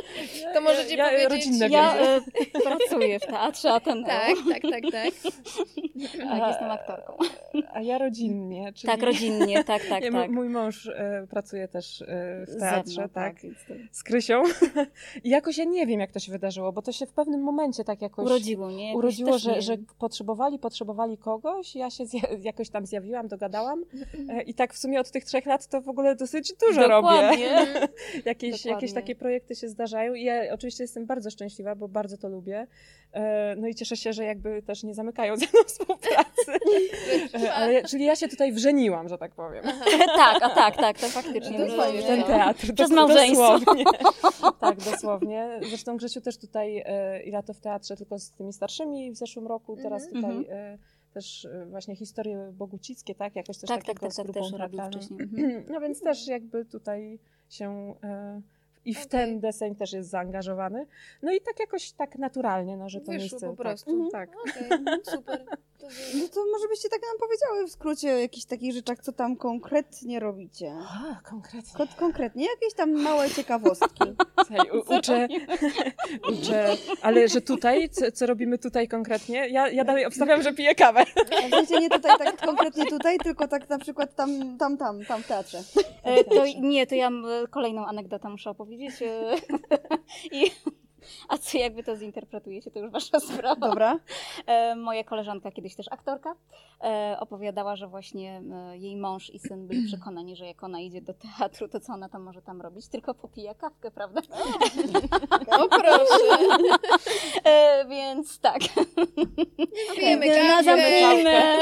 [0.55, 1.47] to możecie ja, powiedzieć...
[1.71, 2.21] Ja e,
[2.65, 4.05] pracuję w teatrze Ateneum.
[4.07, 5.15] Tak, tak, tak, tak.
[6.31, 7.17] tak, jestem aktorką.
[7.73, 8.93] A ja rodzinnie, czyli...
[8.93, 10.31] Tak, rodzinnie, tak, tak, Nie, tak.
[10.31, 12.07] Mój mąż e, pracuje też e,
[12.47, 13.37] w Ze teatrze, mną, tak,
[13.69, 14.43] to z Krysią.
[15.25, 17.85] I jakoś ja nie wiem, jak to się wydarzyło, bo to się w pewnym momencie
[17.85, 18.89] tak jakoś Urodziło, nie?
[18.89, 22.05] Jakoś urodziło, że, nie że potrzebowali, potrzebowali kogoś, ja się
[22.43, 23.85] jakoś tam zjawiłam, dogadałam
[24.29, 27.09] e, i tak w sumie od tych trzech lat to w ogóle dosyć dużo robię.
[27.09, 27.49] Dokładnie.
[28.25, 28.71] Jakieś, Dokładnie.
[28.71, 32.67] jakieś takie projekty się zdarzają i ja oczywiście jestem bardzo szczęśliwa, bo bardzo to lubię.
[33.13, 36.53] E, No i cieszę się, że jakby też nie zamykają ze mną współpracy.
[37.51, 39.65] Ale, czyli ja się tutaj wrzeniłam, że tak powiem.
[40.17, 41.57] tak, a tak, tak, to faktycznie.
[41.57, 42.01] To jest że- fajnie.
[42.03, 42.61] że- Ten teatr.
[42.61, 43.59] Przez dos- małżeństwo.
[43.59, 43.85] Dosłownie.
[44.61, 45.61] tak, dosłownie.
[45.69, 49.47] Zresztą Grzesiu też tutaj e, i lato w teatrze, tylko z tymi starszymi w zeszłym
[49.47, 50.23] roku, teraz Mhm.
[50.23, 50.75] tutaj Mhm.
[50.75, 50.79] e,
[51.15, 53.37] też e, właśnie historie bogucickie, tak?
[53.37, 55.21] Jakoś też Tak, tak, takiego tak, z tak, grupą też robił wcześniej.
[55.33, 55.65] Mhm.
[55.69, 57.19] No więc też jakby tutaj
[57.51, 58.41] się e,
[58.85, 59.09] i w Okej.
[59.11, 60.87] ten deseń też jest zaangażowany.
[61.23, 63.47] No i tak jakoś tak naturalnie, no, że to Wyszło miejsce...
[63.47, 64.11] po prostu.
[64.11, 64.39] Tak, tak.
[64.57, 65.45] Okej, super.
[66.15, 69.37] No to może byście tak nam powiedziały w skrócie o jakichś takich rzeczach, co tam
[69.37, 70.75] konkretnie robicie.
[70.89, 71.73] A, konkretnie.
[71.77, 74.05] Kon- konkretnie, jakieś tam małe ciekawostki.
[74.47, 75.29] Słuchaj, uczę,
[76.33, 79.49] uczę, ale że tutaj, co, co robimy tutaj konkretnie?
[79.49, 81.05] Ja, ja dalej obstawiam, że piję kawę.
[81.47, 85.23] W sensie nie tutaj, tak konkretnie tutaj, tylko tak na przykład tam, tam, tam, tam
[85.23, 85.63] w teatrze.
[86.05, 87.11] E, To nie, to ja
[87.51, 89.03] kolejną anegdotę muszę opowiedzieć.
[89.03, 89.35] e,
[90.33, 90.51] I,
[91.29, 93.69] a co jakby to zinterpretujecie, to już wasza sprawa.
[93.69, 93.99] Dobra.
[94.47, 96.35] E, moja koleżanka, kiedyś też aktorka,
[96.83, 101.01] e, opowiadała, że właśnie e, jej mąż i syn byli przekonani, że jak ona idzie
[101.03, 102.89] do teatru, to co ona tam może tam robić?
[102.89, 104.21] Tylko popija kawkę, prawda?
[105.61, 106.59] O proszę.
[107.45, 108.59] E, więc tak.
[109.95, 110.63] Pijemy Na kawę.
[110.65, 111.59] Zamknijmy.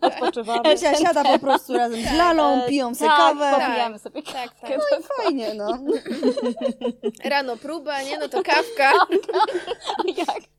[0.00, 0.62] Odpoczywamy.
[0.62, 3.50] Kasia siada po prostu razem z Lalą, E, piją se tak, kawę.
[3.50, 4.70] popijamy sobie Tak, tak.
[5.22, 5.78] Fajnie, no.
[7.24, 8.18] Rano próba, nie?
[8.18, 8.73] No to kawka.
[8.78, 10.42] Jak?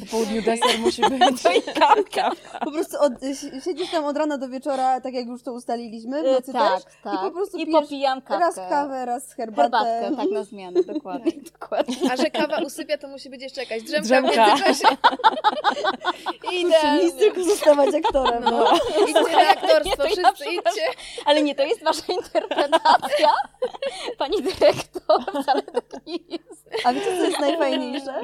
[0.00, 1.42] Po południu deser musi być.
[1.42, 2.30] To i kawka.
[2.64, 6.22] Po prostu od, si- siedzisz tam od rana do wieczora, tak jak już to ustaliliśmy,
[6.22, 6.92] w E, nocy tak, też.
[7.04, 7.14] tak.
[7.14, 8.38] I po prostu I popijam kawkę.
[8.44, 9.62] raz kawę, raz herbatę.
[9.84, 11.32] Herbatkę, tak na zmianę, dokładnie.
[11.60, 11.96] dokładnie.
[12.12, 14.44] A że kawa usypia, to musi być jeszcze jakaś drzemka, Drzemka.
[14.44, 14.96] w międzyczasie.
[17.02, 18.44] Nic tylko zostawać aktorem.
[18.44, 18.50] No.
[18.50, 18.78] No.
[19.08, 20.82] Idźcie na aktorstwo, Nie, to ja wszyscy idźcie.
[21.24, 23.30] Ale nie, to jest wasza interpretacja,
[24.18, 26.64] pani dyrektor, wcale tak nie jest.
[26.84, 28.20] A wiecie, co jest najfajniejsze?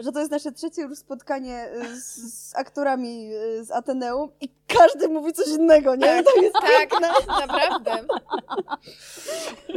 [0.00, 4.48] Że to jest nasze trzecie już spotkanie y, z, z aktorami y, z Ateneum i
[4.78, 6.22] każdy mówi coś innego, nie?
[6.22, 7.92] To jest Tak, naprawdę.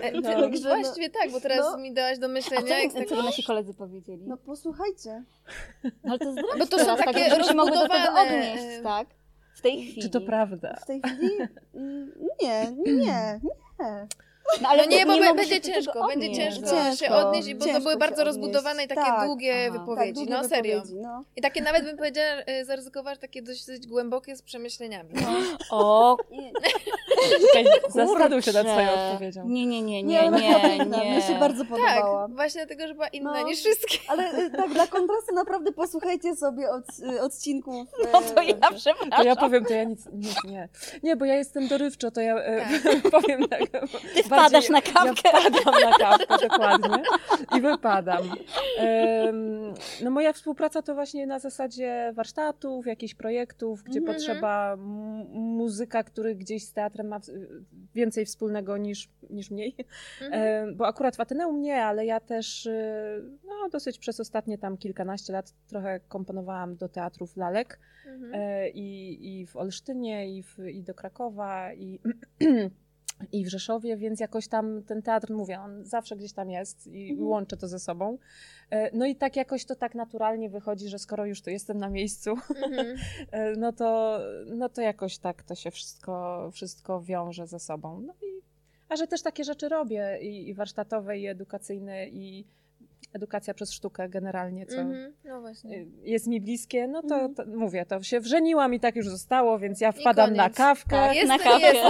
[0.02, 0.22] E, No.
[0.22, 1.78] Także no- Właściwie tak, bo teraz no.
[1.78, 2.80] mi dałaś do A myślenia.
[2.80, 4.24] jak co, tak, co by nasi koledzy powiedzieli?
[4.28, 5.24] No posłuchajcie.
[5.84, 9.08] No, ale to zdradź Bo to są teraz, takie tak, mogły do tego odnieść, tak?
[9.56, 10.02] W tej chwili.
[10.02, 10.80] Czy to prawda?
[10.82, 11.38] W tej chwili
[11.76, 13.40] mm, nie, nie, nie.
[14.62, 17.80] No, ale no nie, bo mogły będzie ciężko, będzie ciężko, Ciężko, się odnieść, bo to
[17.82, 19.80] były bardzo rozbudowane i takie Tak, długie aha.
[19.80, 20.06] wypowiedzi.
[20.08, 20.76] Tak, długie no serio.
[20.76, 21.24] wypowiedzi, no.
[21.36, 25.10] I takie nawet bym powiedziała, e, zaryzykowałaś takie dość, dość głębokie z przemyśleniami.
[25.72, 26.18] O,
[27.54, 29.48] Czekaj, zastanów się nad swoją odpowiedzią.
[29.48, 31.12] Nie, nie, nie, Nie, nie, ale nie, fajna, nie.
[31.12, 32.28] Mnie się bardzo podobała.
[32.28, 33.48] Tak, właśnie dlatego, że była inna No.
[33.48, 33.98] niż wszystkie.
[34.08, 37.88] Ale y, tak, dla kontrastu naprawdę posłuchajcie sobie od, y, odcinków.
[38.14, 39.26] No to y, ja To przepraszam.
[39.26, 40.70] ja powiem, to ja nic, nic nie.
[41.04, 42.66] Nie, bo ja jestem dorywczo, to ja e,
[43.12, 43.60] powiem tak.
[44.14, 45.30] Ty wpadasz na Ja kawkę.
[45.30, 47.04] wpadam na kawkę, dokładnie.
[47.58, 48.24] I wypadam.
[50.04, 54.18] No moja współpraca to właśnie na zasadzie warsztatów, jakichś projektów, gdzie Mhm.
[54.18, 54.80] potrzeba m-
[55.34, 57.20] muzyka, który gdzieś z teatrem ma
[57.96, 59.76] więcej wspólnego niż, niż mniej.
[60.22, 60.70] Mhm.
[60.70, 64.78] E, Bo akurat w Ateneum nie, ale ja też e, no, dosyć przez ostatnie tam
[64.78, 68.32] kilkanaście lat trochę komponowałam do teatrów lalek Mhm.
[68.36, 72.00] e, i, i w Olsztynie, i, w, i do Krakowa, i,
[73.32, 77.10] i w Rzeszowie, więc jakoś tam ten teatr, mówię, on zawsze gdzieś tam jest i
[77.12, 77.28] Mhm.
[77.30, 78.18] łączę to ze sobą.
[78.70, 81.90] E, No i tak jakoś to tak naturalnie wychodzi, że skoro już tu jestem na
[81.90, 82.98] miejscu, Mhm.
[83.32, 84.20] e, no to,
[84.56, 88.02] no to jakoś tak to się wszystko, wszystko wiąże ze sobą.
[88.02, 88.42] No i,
[88.90, 92.46] a że też takie rzeczy robię i, i warsztatowe, i edukacyjne, i
[93.14, 95.14] edukacja przez sztukę generalnie, co Mhm.
[95.26, 95.78] No właśnie.
[95.78, 97.36] y, jest mi bliskie, no to, Mhm.
[97.36, 100.90] to mówię, to się wrzeniłam i tak już zostało, więc ja wpadam na kawkę.
[100.96, 101.74] Tak, Jest, na to kawę.
[101.74, 101.84] jest.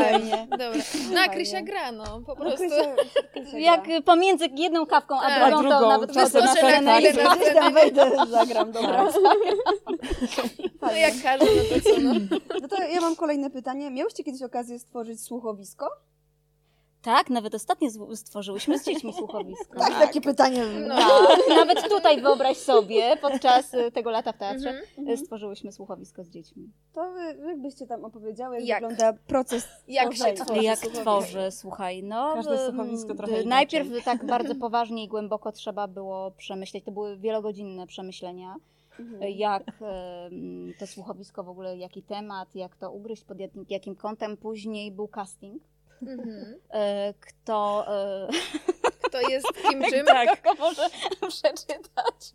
[0.50, 0.72] Dobra.
[1.14, 2.58] No a Krysia gra, no, po No, prostu.
[2.58, 2.96] Krysia,
[3.34, 4.02] Krysia Jak gra.
[4.02, 5.40] pomiędzy jedną kawką a Tak.
[5.52, 7.16] drugą, A drugą, to nawet to na na scenę na Gdzieś
[7.54, 9.08] tam wejdę, zagram, dobra.
[10.82, 12.14] No jak każdy, no to co, no.
[12.62, 13.92] No to ja mam kolejne pytanie.
[13.92, 15.90] Miałyście kiedyś okazję stworzyć słuchowisko?
[17.04, 19.80] Tak, nawet ostatnio stworzyłyśmy z dziećmi słuchowisko.
[19.80, 20.64] Tak, takie pytanie.
[20.88, 20.96] No.
[20.96, 25.08] Tak, nawet tutaj wyobraź sobie, podczas y, tego lata w teatrze Mhm.
[25.10, 26.70] y, stworzyłyśmy słuchowisko z dziećmi.
[26.94, 28.82] To wy, jakbyście tam opowiedziały, jak, Jak?
[28.82, 30.46] wygląda proces Jak się tworzenia.
[30.46, 31.02] tworzy Jak słuchowisko?
[31.22, 32.34] tworzę, słuchaj, no...
[32.34, 33.50] Każde ym, słuchowisko trochę y, inaczej.
[33.50, 38.56] Najpierw tak bardzo poważnie i głęboko trzeba było przemyśleć, to były wielogodzinne przemyślenia,
[39.00, 39.24] Mhm.
[39.24, 39.64] y, jak
[40.80, 44.38] to słuchowisko w ogóle, jaki temat, jak to ugryźć, pod jakim, jakim kątem.
[44.38, 45.64] Później był casting,
[46.08, 46.54] Mhm.
[46.54, 47.86] y, kto...
[48.30, 48.34] y,
[49.14, 50.06] Kto jest kim czym?
[50.06, 50.90] Tak, Kogo może
[51.28, 52.34] przeczytać.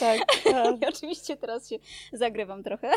[0.00, 0.20] tak.
[0.44, 0.80] tak.
[0.80, 1.76] I oczywiście teraz się
[2.12, 2.90] zagrywam trochę.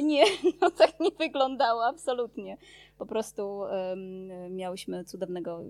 [0.00, 0.24] Nie,
[0.60, 2.56] no tak nie wyglądało absolutnie.
[2.98, 5.60] Po prostu em, miałyśmy cudownego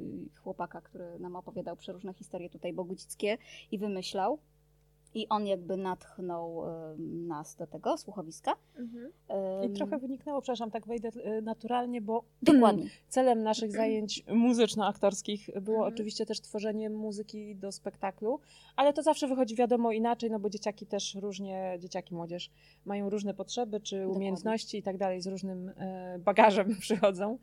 [0.42, 3.38] chłopaka, który nam opowiadał przeróżne historie tutaj bogucickie
[3.70, 4.38] i wymyślał.
[5.14, 8.54] I on jakby natchnął em, nas do tego słuchowiska.
[8.78, 9.12] Mhm.
[9.66, 12.84] I trochę wyniknęło, przepraszam, tak wejdę y, naturalnie, bo Dokładnie.
[13.08, 15.94] celem naszych zajęć muzyczno-aktorskich było Mhm.
[15.94, 18.40] oczywiście też tworzenie muzyki do spektaklu,
[18.76, 22.50] ale to zawsze wychodzi wiadomo inaczej, no bo dzieciaki też różnie, dzieciaki, młodzież
[22.84, 24.16] mają różne potrzeby czy Dokładnie.
[24.16, 27.38] umiejętności i tak dalej, z różnym e, bagażem przychodzą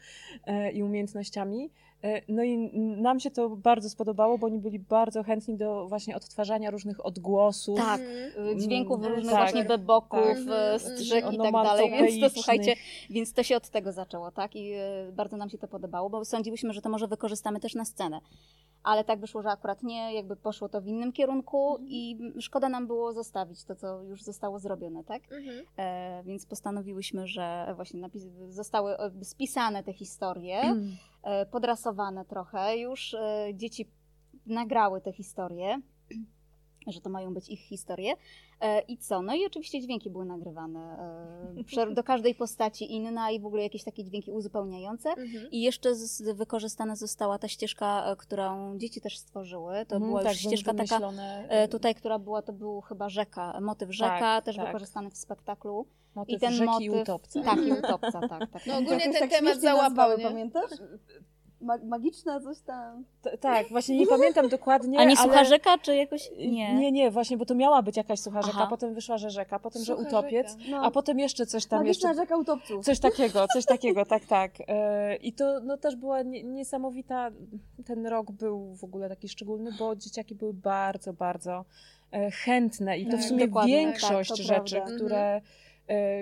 [0.74, 1.70] i umiejętnościami.
[2.06, 6.16] E, No i nam się to bardzo spodobało, bo oni byli bardzo chętni do właśnie
[6.16, 7.78] odtwarzania różnych odgłosów.
[7.80, 8.02] Tak.
[8.02, 8.48] Mhm.
[8.48, 9.44] y, Dźwięków Mm, różnych tak.
[9.44, 10.76] właśnie beboków, Tak.
[10.76, 12.76] y, strzyk i tak dalej, więc to słuchajcie,
[13.10, 14.56] więc to się od tego zaczęło, tak?
[14.56, 14.74] I
[15.14, 18.22] bardzo nam się to podobało, bo sądziłyśmy, że to może wykorzystamy też na scenę.
[18.84, 22.88] Ale tak wyszło, że akurat nie, jakby poszło to w innym kierunku i szkoda nam
[22.88, 25.22] było zostawić to, co już zostało zrobione, tak?
[25.32, 25.66] Mhm.
[25.78, 30.76] E, więc postanowiłyśmy, że właśnie napis- zostały e, spisane te historie, e,
[31.52, 32.78] podrasowane trochę.
[32.78, 33.88] Już e, dzieci
[34.46, 35.82] nagrały te historie,
[36.88, 38.14] że to mają być ich historie.
[38.62, 39.22] E, I co?
[39.22, 40.98] No i oczywiście dźwięki były nagrywane.
[41.78, 45.10] E, do każdej postaci inna i w ogóle jakieś takie dźwięki uzupełniające.
[45.10, 45.52] Mhm.
[45.52, 49.86] I jeszcze z, wykorzystana została ta ścieżka, e, którą dzieci też stworzyły.
[49.86, 51.00] To Mhm, była tak, już ścieżka taka
[51.50, 54.66] e, tutaj, która była, to był chyba rzeka, motyw rzeka, Tak, też tak.
[54.66, 55.86] wykorzystany w spektaklu.
[56.16, 57.42] Motyw I ten rzeki motyw, i utopca.
[57.44, 58.30] Tak, i utopca, tak.
[58.52, 58.82] tak, No tak.
[58.82, 60.72] ogólnie Jakoś ten tak temat załapał, nazwały, pamiętasz?
[61.62, 63.06] ma magiczna coś tam.
[63.22, 65.00] T- tak, właśnie nie pamiętam dokładnie.
[65.00, 65.30] A nie ale...
[65.30, 66.32] sucha rzeka, czy jakoś...
[66.38, 66.76] Nie.
[66.76, 68.68] Nie, nie, właśnie, bo to miała być jakaś sucha rzeka, Aha.
[68.70, 70.64] potem wyszła, że rzeka, potem, że Sucha utopiec, rzeka.
[70.72, 70.84] No.
[70.84, 72.86] a potem jeszcze coś tam, Magiczna jeszcze rzeka utopców.
[72.86, 74.52] Coś takiego, coś takiego, tak, tak.
[74.68, 77.32] E, I to no, też była nie, niesamowita,
[77.86, 81.66] ten rok był w ogóle taki szczególny, bo dzieciaki były bardzo, bardzo
[82.12, 84.96] e, chętne i to w Tak, sumie dokładnie, większość tak, to rzeczy, prawda.
[84.96, 85.42] które, e,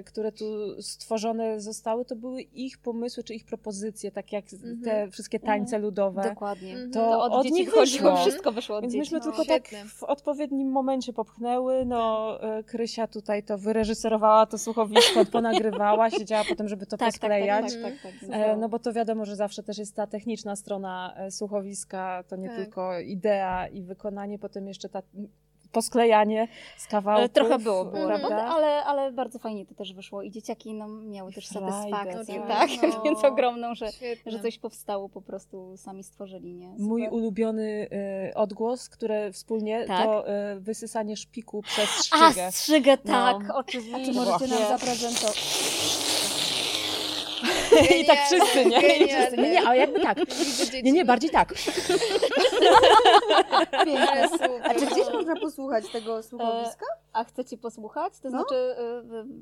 [0.05, 0.45] które tu
[0.81, 4.81] stworzone zostały, to były ich pomysły czy ich propozycje, tak jak Mhm.
[4.81, 6.23] te wszystkie tańce ludowe.
[6.29, 6.71] Dokładnie.
[6.73, 6.91] Mhm.
[6.91, 8.15] To, To od, od nich wyszło.
[8.17, 8.99] wszystko wyszło od Więc dzieci.
[8.99, 9.77] myśmy No, tylko świetne.
[9.79, 11.85] tak w odpowiednim momencie popchnęły.
[11.85, 17.07] No, e, Krysia tutaj to wyreżyserowała to słuchowisko, ponagrywała, siedziała potem, żeby to tak, tak,
[17.13, 17.73] tak, posklejać.
[17.73, 17.93] tak, tak,
[18.29, 18.29] tak.
[18.31, 22.35] E, No bo to wiadomo, że zawsze też jest ta techniczna strona e, słuchowiska, to
[22.35, 22.57] nie Tak.
[22.57, 25.01] tylko idea i wykonanie, potem jeszcze ta
[25.73, 27.19] posklejanie z kawałków.
[27.19, 28.21] Ale trochę było, było Mhm.
[28.21, 32.39] roboty, ale, ale bardzo fajnie to też wyszło i dzieciaki no, miały też frajdę, satysfakcję,
[32.39, 33.01] no tak, tak, no.
[33.01, 34.31] więc ogromną, że, Świetne.
[34.31, 36.67] że coś powstało, po prostu sami stworzyli, nie?
[36.79, 37.13] Mój Super.
[37.17, 37.87] ulubiony
[38.29, 40.05] e, odgłos, które wspólnie, Tak.
[40.05, 42.51] to e, wysysanie szpiku przez A, strzygę.
[42.51, 43.55] strzygę, tak, No.
[43.55, 43.95] oczywiście.
[43.95, 45.72] A czy możecie nam Właśnie.
[47.69, 48.01] Zaprezentować?
[48.01, 48.77] I tak wszyscy, nie?
[48.77, 49.07] I Genialne.
[49.27, 49.37] wszyscy.
[49.41, 50.17] Nie, nie, a jakby tak.
[50.83, 51.53] Nie, nie, bardziej tak.
[53.51, 54.29] Ale Piękne.
[54.63, 56.85] A czy gdzieś można posłuchać tego słuchowiska?
[57.13, 58.13] A chcecie posłuchać?
[58.19, 58.37] To No.
[58.39, 58.55] znaczy,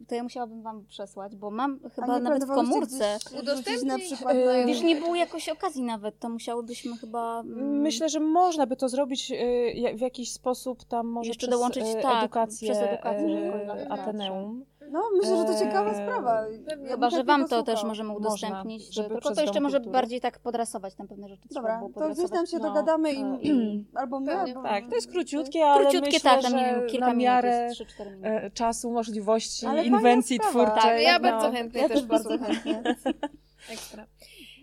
[0.04, 3.18] y, to ja musiałabym wam przesłać, bo mam chyba nie nawet w komórce.
[3.18, 4.06] wrzucić na Udostępnić?
[4.14, 4.66] przykład E, na...
[4.66, 7.40] Wiesz, nie było jakoś okazji nawet, to musiałybyśmy chyba...
[7.40, 9.36] mm, Myślę, że można by to zrobić e,
[9.96, 13.92] w jakiś sposób tam może Jeszcze przez dołączyć, e, tak, edukację, przez edukację e.
[13.92, 14.66] Ateneum.
[14.92, 16.44] No, myślę, że to ciekawa Eee, sprawa.
[16.70, 16.86] pewnie.
[16.86, 19.94] Ja Chyba, że wam to też możemy Można, udostępnić, żeby tylko to jeszcze może Kultury.
[19.94, 21.48] bardziej tak podrasować tam pewne rzeczy.
[21.50, 24.64] trzeba Dobra, było to gdzieś tam się No, dogadamy i, e, i albo my, albo...
[24.64, 27.24] Tak, to jest króciutkie, ale Króciutkie, myślę, tak, tam nie że wiem, kilka na minut
[27.24, 28.28] miarę 3-4 minuty.
[28.30, 30.76] e, czasu, możliwości, Ale inwencji twórczej.
[30.82, 32.56] Tak, ja no, bardzo chętnie Ja też bardzo posłucham.
[32.56, 32.84] chętnie.
[33.74, 34.06] Ekstra.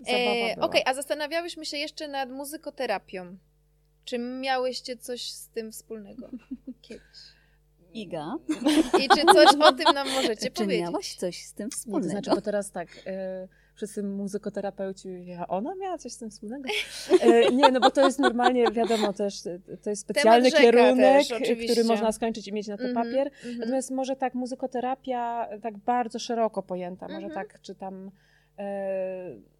[0.09, 0.61] E.
[0.61, 3.37] Okej, a zastanawiałyśmy się jeszcze nad muzykoterapią.
[4.05, 6.29] Czy miałyście coś z tym wspólnego?
[6.83, 7.03] Kiedyś.
[7.95, 8.35] Iga,
[9.05, 10.83] I czy coś o tym nam możecie czy powiedzieć?
[10.83, 12.11] miałaś coś z tym Nie, to wspólnego?
[12.11, 16.69] znaczy, bo teraz tak, e, wszyscy muzykoterapeuci, a ona miała coś z tym wspólnego?
[17.21, 21.29] E, nie, no bo to jest normalnie, wiadomo też, e, to jest specjalny kierunek, też,
[21.71, 23.27] który można skończyć i mieć na to Mhm, papier.
[23.27, 23.59] mhm.
[23.59, 27.35] Natomiast może tak muzykoterapia tak bardzo szeroko pojęta, może Mhm.
[27.47, 28.11] tak, czy tam...
[28.59, 29.58] E,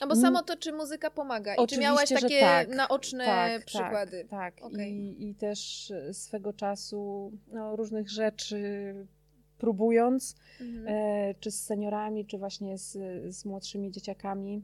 [0.00, 1.54] No bo samo to, czy muzyka pomaga.
[1.54, 2.68] I czy miałaś takie tak.
[2.68, 4.26] naoczne tak, przykłady?
[4.30, 4.64] Tak, tak.
[4.64, 4.92] Okej.
[4.92, 8.94] I, I też swego czasu no, różnych rzeczy
[9.58, 10.86] próbując, Mhm.
[10.88, 12.92] e, czy z seniorami, czy właśnie z,
[13.34, 14.62] z młodszymi dzieciakami.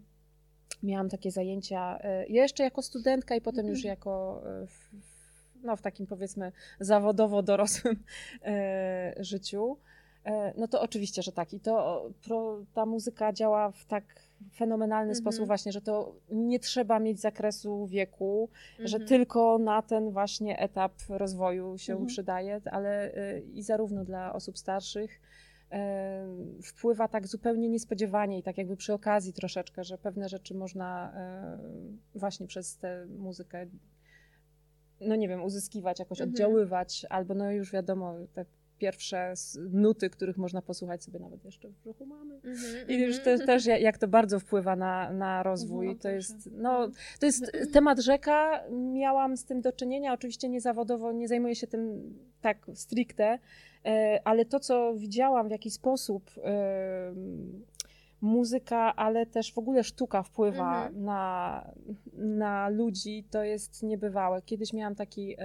[0.82, 5.76] Miałam takie zajęcia e, jeszcze jako studentka i potem już jako e, w, w- no,
[5.76, 7.96] w takim powiedzmy zawodowo dorosłym
[8.44, 9.76] e, życiu.
[10.24, 11.52] E, no to oczywiście, że tak.
[11.52, 14.04] I to pro, ta muzyka działa w tak
[14.54, 15.22] fenomenalny Mhm.
[15.22, 19.08] sposób właśnie, że to nie trzeba mieć zakresu wieku, że Mhm.
[19.08, 22.06] tylko na ten właśnie etap rozwoju się Mhm.
[22.08, 25.20] przydaje, ale y, i zarówno dla osób starszych
[25.70, 26.26] e,
[26.62, 31.58] wpływa tak zupełnie niespodziewanie i tak jakby przy okazji troszeczkę, że pewne rzeczy można e,
[32.18, 33.66] właśnie przez tę muzykę
[35.00, 36.30] no nie wiem, uzyskiwać, jakoś Mhm.
[36.30, 38.44] oddziaływać, albo no już wiadomo, te
[38.84, 39.32] pierwsze
[39.72, 42.34] nuty, których można posłuchać sobie nawet jeszcze w brzuchu mamy.
[42.34, 45.86] Mhm, I już mhm, te, też ja- jak to bardzo wpływa na, na rozwój.
[45.86, 46.88] Mhm, to jest, no,
[47.20, 48.64] to jest temat rzeka.
[48.92, 50.12] Miałam z tym do czynienia.
[50.12, 53.38] Oczywiście nie zawodowo, nie zajmuję się tym tak stricte,
[53.84, 56.30] e, ale to, co widziałam, w jaki sposób
[58.20, 61.04] muzyka, ale też w ogóle sztuka wpływa Mhm.
[61.04, 61.70] na,
[62.16, 64.42] na ludzi, to jest niebywałe.
[64.42, 65.36] Kiedyś miałam taki.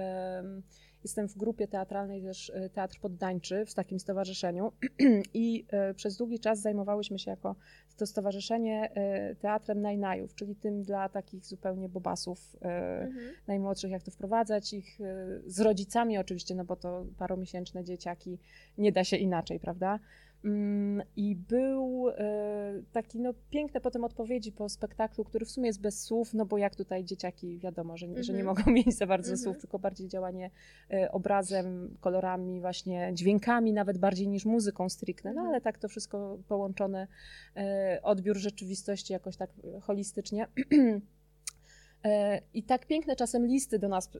[1.02, 4.72] Jestem w grupie teatralnej też e, Teatr Poddańczy w takim stowarzyszeniu
[5.34, 7.56] i e, przez długi czas zajmowałyśmy się jako
[7.96, 13.34] to stowarzyszenie e, teatrem najnajów, czyli tym dla takich zupełnie bobasów Mhm.
[13.46, 14.98] najmłodszych, jak to wprowadzać, ich
[15.46, 18.38] z rodzicami oczywiście, no bo to paromiesięczne dzieciaki,
[18.78, 19.98] nie da się inaczej, prawda?
[20.44, 25.80] Mm, I był e, taki, no piękne potem odpowiedzi po spektaklu, który w sumie jest
[25.80, 28.46] bez słów, no bo jak tutaj dzieciaki, wiadomo, że, że nie Mhm.
[28.46, 29.38] mogą mieć za bardzo Mhm.
[29.44, 30.50] słów, tylko bardziej działanie
[30.90, 35.48] e, obrazem, kolorami, właśnie dźwiękami, nawet bardziej niż muzyką stricte, no Mhm.
[35.48, 37.06] ale tak to wszystko połączone,
[37.56, 39.50] e, odbiór rzeczywistości jakoś tak
[39.82, 40.46] holistycznie.
[42.04, 44.18] E, I tak piękne czasem listy do nas e,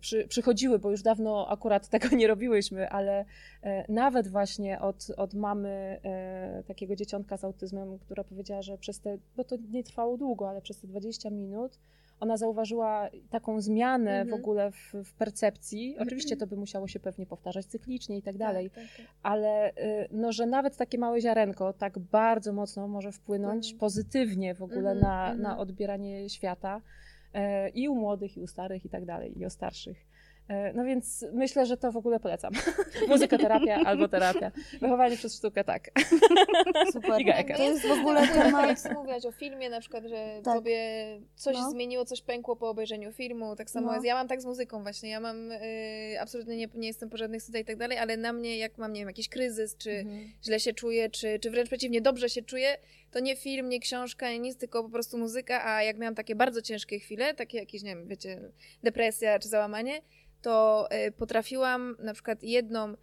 [0.00, 3.24] przy, przychodziły, bo już dawno akurat tego nie robiłyśmy, ale
[3.62, 6.00] e, nawet właśnie od, od mamy
[6.66, 10.60] takiego dzieciątka z autyzmem, która powiedziała, że przez te, bo to nie trwało długo, ale
[10.62, 11.78] przez te 20 minut
[12.20, 14.40] ona zauważyła taką zmianę w Mhm.
[14.42, 15.96] ogóle w, w percepcji.
[15.98, 19.06] Oczywiście to by musiało się pewnie powtarzać cyklicznie i tak dalej, Tak, tak, tak.
[19.22, 19.72] ale
[20.10, 23.80] no, że nawet takie małe ziarenko tak bardzo mocno może wpłynąć Mhm.
[23.80, 25.42] pozytywnie w ogóle Mhm, na, mhm.
[25.42, 26.80] na odbieranie świata
[27.74, 30.06] i u młodych, i u starych, i tak dalej, i o starszych.
[30.48, 32.52] E, No więc myślę, że to w ogóle polecam.
[33.08, 34.52] Muzykoterapia albo terapia.
[34.80, 35.90] Wychowanie przez sztukę, tak.
[36.92, 37.22] Super.
[37.56, 38.84] To jest w ogóle temat...
[38.84, 40.54] jak mówiłaś o filmie, na przykład, że Tak.
[40.54, 40.80] tobie
[41.36, 41.70] coś No.
[41.70, 43.56] zmieniło, coś pękło po obejrzeniu filmu.
[43.56, 43.92] Tak samo No.
[43.94, 44.06] jest.
[44.06, 45.10] Ja mam tak z muzyką właśnie.
[45.10, 45.58] Ja mam y,
[46.20, 48.92] absolutnie nie, nie jestem po żadnych studiach i tak dalej, ale na mnie, jak mam,
[48.92, 50.32] nie wiem, jakiś kryzys, czy Mhm.
[50.44, 52.76] źle się czuję, czy, czy wręcz przeciwnie, dobrze się czuję,
[53.10, 56.34] to nie film, nie książka, nie nic, tylko po prostu muzyka, a jak miałam takie
[56.34, 58.40] bardzo ciężkie chwile, takie jakieś, nie wiem, wiecie,
[58.82, 60.02] depresja czy załamanie,
[60.42, 62.96] to y, potrafiłam na przykład jedną, y,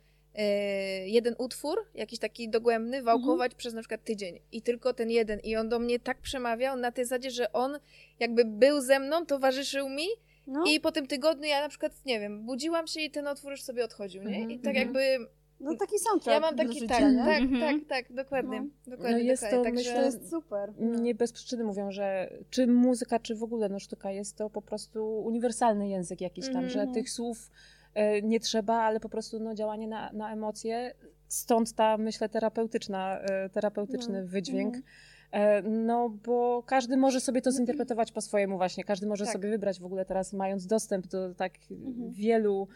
[1.05, 4.39] jeden utwór, jakiś taki dogłębny, wałkować przez na przykład tydzień.
[4.51, 5.39] I tylko ten jeden.
[5.39, 7.80] I on do mnie tak przemawiał na tej zasadzie, że on
[8.20, 10.08] jakby był ze mną, towarzyszył mi
[10.47, 13.51] No, i po tym tygodniu ja na przykład, nie wiem, budziłam się i ten utwór
[13.51, 14.38] już sobie odchodził, nie?
[14.38, 14.86] Mhm, I tak mhm.
[14.86, 15.28] jakby
[15.60, 17.26] no taki soundtrack ja mam taki, życia, tak, nie?
[17.26, 17.62] tak, Mhm.
[17.62, 18.64] tak, tak, dokładnie.
[18.88, 19.72] dokładnie No jest dokładnie.
[19.72, 20.74] to, Także, To jest super.
[20.80, 24.62] Nie bez przyczyny mówią, że czy muzyka, czy w ogóle no, sztuka jest to po
[24.62, 26.70] prostu uniwersalny język jakiś tam, Mhm.
[26.70, 27.51] że tych słów
[27.93, 30.93] e, nie trzeba, ale po prostu no, działanie na, na emocje.
[31.28, 34.28] Stąd ta, myślę, terapeutyczna, e, terapeutyczny No.
[34.28, 34.76] wydźwięk.
[34.76, 34.84] Mhm.
[35.32, 38.84] E, No, bo każdy może sobie to zinterpretować po swojemu właśnie.
[38.84, 39.34] Każdy może Tak.
[39.34, 42.12] sobie wybrać w ogóle teraz, mając dostęp do tak Mhm.
[42.12, 42.68] wielu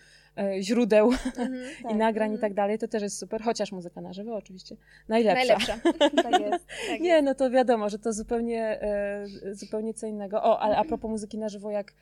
[0.62, 1.50] źródeł mhm.
[1.84, 1.92] Tak.
[1.92, 2.42] i nagrań i Mhm.
[2.42, 3.42] tak dalej, to też jest super.
[3.42, 4.76] Chociaż muzyka na żywo oczywiście
[5.08, 5.38] najlepsza.
[5.40, 5.78] Najlepsza.
[6.32, 6.66] Tak jest.
[6.90, 7.26] Tak Nie, jest.
[7.26, 10.44] no to wiadomo, że to zupełnie, e, zupełnie co innego.
[10.44, 11.94] O, ale a propos muzyki na żywo, jak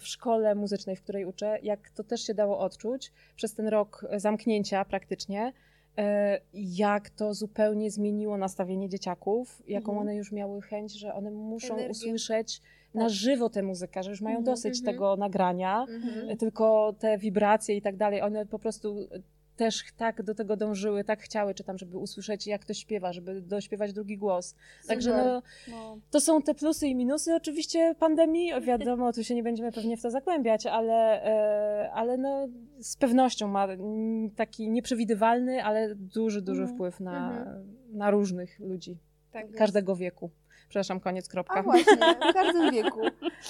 [0.00, 4.06] w szkole muzycznej, w której uczę, jak to też się dało odczuć przez ten rok
[4.16, 5.52] zamknięcia praktycznie,
[5.98, 9.98] e, jak to zupełnie zmieniło nastawienie dzieciaków, jaką Mhm.
[9.98, 11.90] one już miały chęć, że one muszą Energię.
[11.90, 12.60] usłyszeć
[12.98, 14.94] na żywo tę muzykę, że już mają Mhm, dosyć mhm.
[14.94, 16.36] tego nagrania, Mhm.
[16.36, 19.08] tylko te wibracje i tak dalej, one po prostu
[19.56, 23.40] też tak do tego dążyły, tak chciały, czy tam, żeby usłyszeć, jak to śpiewa, żeby
[23.42, 24.54] dośpiewać drugi głos.
[24.88, 25.24] Także Super.
[25.26, 25.98] no, No.
[26.10, 28.52] to są te plusy i minusy oczywiście pandemii.
[28.60, 32.48] Wiadomo, tu się nie będziemy pewnie w to zagłębiać, ale, e, ale no,
[32.80, 33.68] z pewnością ma
[34.36, 36.76] taki nieprzewidywalny, ale duży, duży Mhm.
[36.76, 37.76] wpływ na, Mhm.
[37.92, 38.96] na różnych ludzi,
[39.32, 39.50] Tak.
[39.54, 40.30] każdego wieku.
[40.68, 41.54] Przepraszam, koniec, kropka.
[41.54, 41.96] A właśnie,
[42.30, 43.00] w każdym wieku.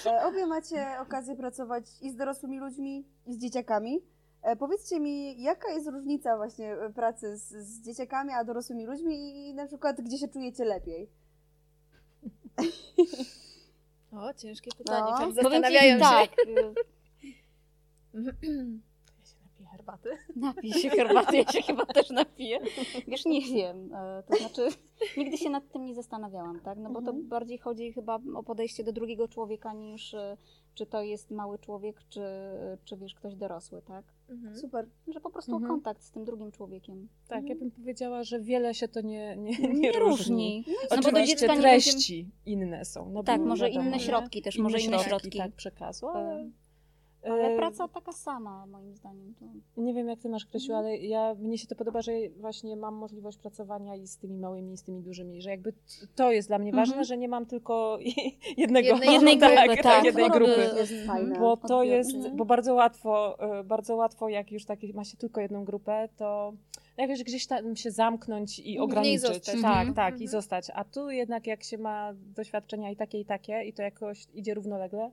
[0.07, 4.01] E, Obie macie okazję pracować i z dorosłymi ludźmi, i z dzieciakami.
[4.43, 9.49] E, Powiedzcie mi, jaka jest różnica właśnie e, pracy z, z dzieciakami, a dorosłymi ludźmi
[9.49, 11.09] i na przykład gdzie się czujecie lepiej?
[14.13, 15.01] O, ciężkie pytanie.
[15.11, 15.11] No.
[15.11, 15.17] No.
[15.19, 16.05] Powiem ci, Zastanawiają się.
[16.05, 16.31] tak,
[18.15, 18.25] y,
[19.19, 20.11] Ja się napiję herbaty.
[20.37, 22.61] Napij się herbaty, ja się chyba też napiję.
[23.09, 23.95] Wiesz, nie wiem.
[23.95, 24.69] e, To znaczy,
[25.17, 26.79] nigdy się nad tym nie zastanawiałam, tak?
[26.79, 27.29] No bo to Mhm.
[27.29, 30.37] bardziej chodzi chyba o podejście do drugiego człowieka niż e,
[30.75, 32.21] czy to jest mały człowiek, czy,
[32.85, 34.05] czy wiesz, ktoś dorosły, tak?
[34.31, 34.57] Mhm.
[34.59, 34.87] Super.
[35.09, 35.71] Że po prostu Mhm.
[35.73, 37.09] kontakt z tym drugim człowiekiem.
[37.29, 37.47] Tak, Mhm.
[37.49, 40.01] ja bym powiedziała, że wiele się to nie, nie, nie, Nie różni.
[40.01, 40.65] różni.
[40.91, 43.11] No bo do Oczywiście dziecka nie treści inne są.
[43.11, 45.39] No Tak, może wiadomo, inne środki też, Inne może inne środki.
[45.39, 46.51] Tak, przekazu, ale...
[47.25, 49.35] Ale e, praca taka sama, moim zdaniem.
[49.35, 49.81] To...
[49.83, 50.87] Nie wiem, jak ty masz, Krysiu, Mhm.
[50.87, 54.73] ale ja, mnie się to podoba, że właśnie mam możliwość pracowania i z tymi małymi,
[54.73, 55.73] i z tymi dużymi, że jakby
[56.15, 56.87] to jest dla mnie Mhm.
[56.89, 57.99] ważne, że nie mam tylko
[58.57, 60.05] jednego, Jednej Jednej grupy, grupy, tak.
[60.05, 60.55] jednej Choroby.
[60.55, 60.71] grupy.
[60.71, 61.39] To jest fajne.
[61.39, 62.37] Bo to jest, Mhm.
[62.37, 66.53] bo bardzo łatwo, e, bardzo łatwo, jak już tak ma się tylko jedną grupę, to
[66.97, 69.21] jakoś gdzieś tam się zamknąć i ograniczyć.
[69.21, 69.63] zostać.
[69.63, 69.95] Tak, Mhm.
[69.95, 70.29] tak, i Mhm.
[70.29, 70.67] zostać.
[70.75, 74.55] A tu jednak jak się ma doświadczenia i takie, i takie, i to jakoś idzie
[74.55, 75.11] równolegle,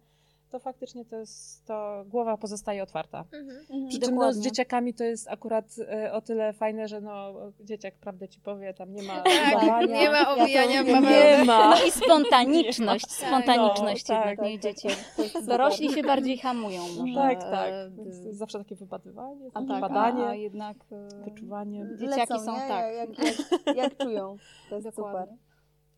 [0.55, 3.19] to faktycznie to jest, to głowa pozostaje otwarta.
[3.33, 3.49] Mhm.
[3.59, 3.87] Mhm.
[3.89, 7.95] Przy czym no, z dzieciakami to jest akurat e, o tyle fajne, że no, dzieciak
[7.95, 10.99] prawdę ci powie, tam nie ma Tak, nie ma obijania Ja.
[10.99, 11.69] Nie ma.
[11.69, 13.27] No i spontaniczność, Tak.
[13.27, 14.87] spontaniczność No, tak, jednak, nie tak, dzieci.
[15.15, 15.45] Super.
[15.45, 17.15] Dorośli się bardziej hamują może.
[17.15, 17.69] Tak, tak.
[17.69, 21.85] e, jest zawsze takie wypadywanie, A tak, badanie, a, a jednak e, wyczuwanie.
[21.99, 22.67] dzieciaki Lecą, są nie?
[22.67, 22.95] tak.
[22.95, 24.37] Jak, jak, jak czują.
[24.69, 25.21] To jest Dokładnie.
[25.21, 25.44] super.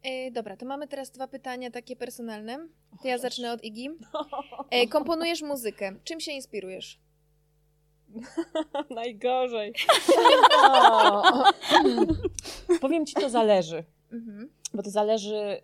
[0.07, 2.67] E, dobra, to mamy teraz dwa pytania takie personalne.
[3.01, 3.89] To ja zacznę od Igi.
[4.71, 5.95] E, komponujesz muzykę.
[6.03, 6.99] Czym się inspirujesz?
[8.95, 9.73] Najgorzej.
[12.81, 13.83] Powiem ci, to zależy.
[14.11, 14.49] Mhm.
[14.73, 15.61] Bo to zależy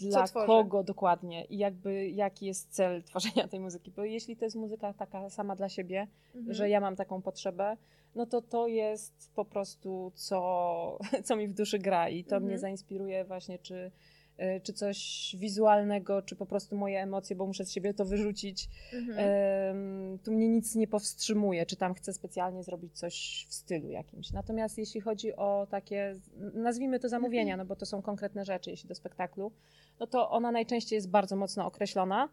[0.00, 3.90] yy, dla kogo dokładnie i jakby jaki jest cel tworzenia tej muzyki.
[3.90, 6.54] Bo jeśli to jest muzyka taka sama dla siebie, Mhm.
[6.54, 7.76] że ja mam taką potrzebę,
[8.14, 12.44] no to to jest po prostu co, co mi w duszy gra i to Mhm.
[12.44, 13.90] mnie zainspiruje właśnie, czy,
[14.36, 18.68] e, czy coś wizualnego, czy po prostu moje emocje, bo muszę z siebie to wyrzucić.
[18.92, 20.18] Mhm.
[20.18, 24.30] Tu mnie nic nie powstrzymuje, czy tam chcę specjalnie zrobić coś w stylu jakimś.
[24.32, 26.14] Natomiast jeśli chodzi o takie,
[26.54, 29.52] nazwijmy to zamówienia, no bo to są konkretne rzeczy, jeśli do spektaklu,
[30.00, 32.28] no to ona najczęściej jest bardzo mocno określona,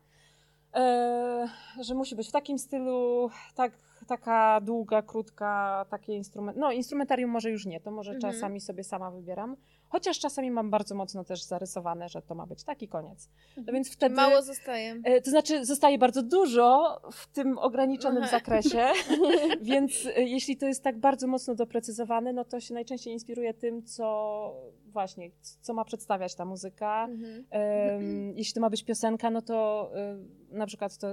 [0.73, 1.47] e,
[1.81, 3.71] że musi być w takim stylu, tak,
[4.09, 8.33] taka długa, krótka, takie instrument, no instrumentarium może już nie, to może Mhm.
[8.33, 9.55] czasami sobie sama wybieram,
[9.89, 13.29] chociaż czasami mam bardzo mocno też zarysowane, że to ma być taki koniec.
[13.57, 14.15] No więc wtedy...
[14.15, 14.95] Mało zostaje.
[15.03, 18.31] E, To znaczy, zostaje bardzo dużo w tym ograniczonym Aha.
[18.31, 18.87] zakresie,
[19.61, 23.83] więc e, jeśli to jest tak bardzo mocno doprecyzowane, no to się najczęściej inspiruje tym,
[23.83, 24.53] co
[24.85, 25.31] właśnie,
[25.61, 27.07] co ma przedstawiać ta muzyka.
[27.09, 27.45] Mhm.
[27.49, 30.17] Em, jeśli to ma być piosenka, no to e,
[30.57, 31.07] na przykład to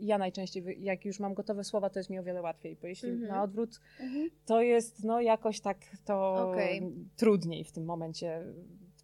[0.00, 3.08] ja najczęściej, jak już mam gotowe słowa, to jest mi o wiele łatwiej, bo jeśli
[3.10, 3.28] Mhm.
[3.28, 4.30] na odwrót, Mhm.
[4.46, 6.82] to jest no jakoś tak to Okej.
[7.16, 8.42] trudniej w tym momencie,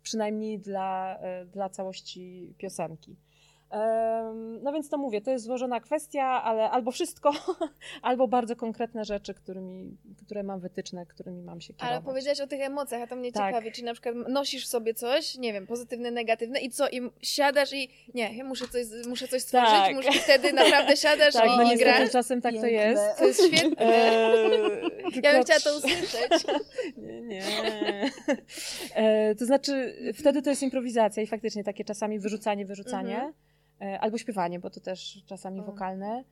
[0.03, 3.17] przynajmniej dla, e, dla całości piosenki.
[4.63, 7.33] No więc to mówię, to jest złożona kwestia, ale albo wszystko,
[8.03, 9.97] albo bardzo konkretne rzeczy, którymi,
[10.27, 11.93] które mam wytyczne, którymi mam się kierować.
[11.97, 13.49] Ale powiedziałaś o tych emocjach, a to mnie Tak.
[13.55, 17.73] ciekawi, czy na przykład nosisz sobie coś, nie wiem, pozytywne, negatywne i co, i siadasz
[17.73, 19.95] i nie, ja muszę coś, muszę coś stworzyć, Tak.
[19.95, 22.11] muszę, i wtedy naprawdę siadasz tak, no i, i niestety grasz.
[22.11, 22.79] czasem tak to Piękne.
[22.89, 23.19] jest.
[23.19, 23.87] To jest świetne.
[23.87, 24.77] Eee,
[25.23, 26.45] Ja bym chciała to usłyszeć.
[26.97, 27.43] Nie, nie.
[28.95, 33.33] E, to znaczy, wtedy to jest improwizacja i faktycznie takie czasami wyrzucanie, wyrzucanie, Mhm.
[33.81, 35.63] E, albo śpiewanie, bo to też czasami O.
[35.63, 36.25] wokalne.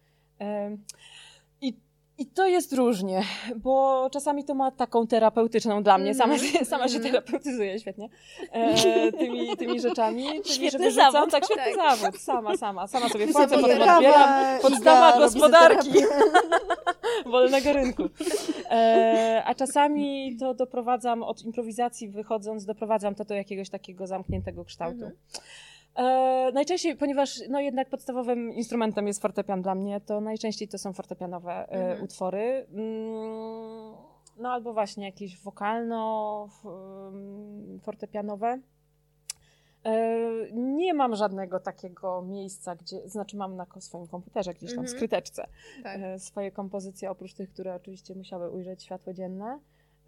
[1.61, 1.74] I,
[2.18, 3.22] I to jest różnie,
[3.57, 7.12] bo czasami to ma taką terapeutyczną dla mnie, sama, Mhm, się- sama się mhm.
[7.14, 8.09] terapeutyzuję świetnie
[8.53, 10.26] e, tymi, tymi rzeczami.
[10.26, 11.30] Czyli, że Świetny wyrzucam, zawód.
[11.30, 11.97] Tak, świetny Tak.
[11.99, 14.61] zawód, sama, sama, sama sobie płacę, potem odbieram.
[14.62, 15.90] Podstawa gospodarki.
[17.26, 18.03] wolnego rynku.
[18.70, 24.95] E, a czasami to doprowadzam od improwizacji wychodząc, doprowadzam to do jakiegoś takiego zamkniętego kształtu.
[25.05, 25.12] Mhm.
[25.97, 30.92] E, najczęściej, ponieważ no jednak podstawowym instrumentem jest fortepian dla mnie, to najczęściej to są
[30.92, 32.03] fortepianowe e, Mhm.
[32.05, 32.66] utwory.
[32.72, 33.95] Mm,
[34.36, 38.59] no albo właśnie jakieś wokalno, f- mm, fortepianowe.
[39.84, 40.18] E,
[40.53, 44.97] Nie mam żadnego takiego miejsca, gdzie, znaczy mam na swoim komputerze gdzieś tam w Mhm.
[44.97, 45.47] skryteczce
[45.82, 46.01] Tak.
[46.01, 49.59] e, swoje kompozycje, oprócz tych, które oczywiście musiały ujrzeć światło dzienne.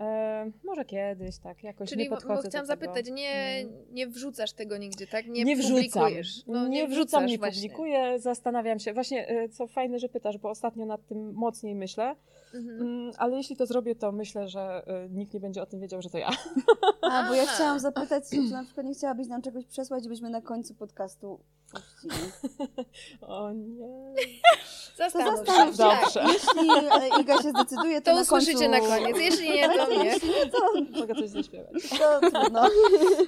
[0.01, 3.31] E, może kiedyś, tak, jakoś Czyli nie podchodzę bo chciałam zapytać, nie,
[3.61, 3.75] Mm.
[3.93, 5.27] nie wrzucasz tego nigdzie, tak?
[5.27, 5.77] Nie, Nie, wrzucam.
[5.77, 6.47] publikujesz.
[6.47, 7.63] No, nie, wrzucam, wrzucasz nie właśnie.
[7.63, 8.93] publikuję, zastanawiam się.
[8.93, 12.17] Właśnie, e, co fajne, że pytasz, bo ostatnio nad tym mocniej myślę,
[12.57, 12.81] Mhm.
[12.81, 16.03] Mm, ale jeśli to zrobię, to myślę, że e, nikt nie będzie o tym wiedział,
[16.03, 16.31] że to ja.
[17.03, 20.41] A, bo ja chciałam zapytać, czy na przykład nie chciałabyś nam czegoś przesłać, byśmy na
[20.43, 21.41] końcu podcastu
[21.73, 22.31] puścili.
[23.21, 24.15] O nie.
[24.97, 25.83] To Zastanów zastanów się.
[25.83, 25.89] się.
[25.89, 26.01] Tak.
[26.05, 26.25] Dobrze.
[26.33, 26.71] Jeśli
[27.19, 28.89] e, Iga się zdecyduje, to, To na usłyszycie końcu...
[28.91, 29.17] na koniec.
[29.19, 30.05] Jeśli nie, to nie.
[30.05, 30.59] Jeśli nie, to,
[31.01, 31.73] Mogę coś zaśpiewać.
[31.99, 32.63] to trudno.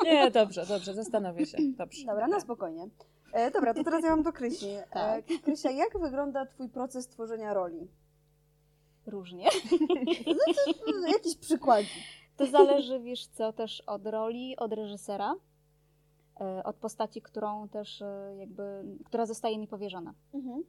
[0.04, 1.58] Nie, dobrze, dobrze, zastanowię się.
[1.78, 2.06] Dobrze.
[2.06, 2.88] Dobra, na spokojnie.
[3.32, 4.66] E, dobra, to teraz ja mam do Krysi.
[4.68, 5.24] E, Tak.
[5.44, 7.88] Krysia, jak wygląda twój proces tworzenia roli?
[9.08, 9.48] Różnie.
[11.02, 11.90] No, Jakiś przykładzik.
[12.36, 15.34] To zależy, wiesz co, też od roli, od reżysera,
[16.40, 20.14] e, od postaci, którą też e, jakby, która zostaje mi powierzona.
[20.34, 20.64] Mhm.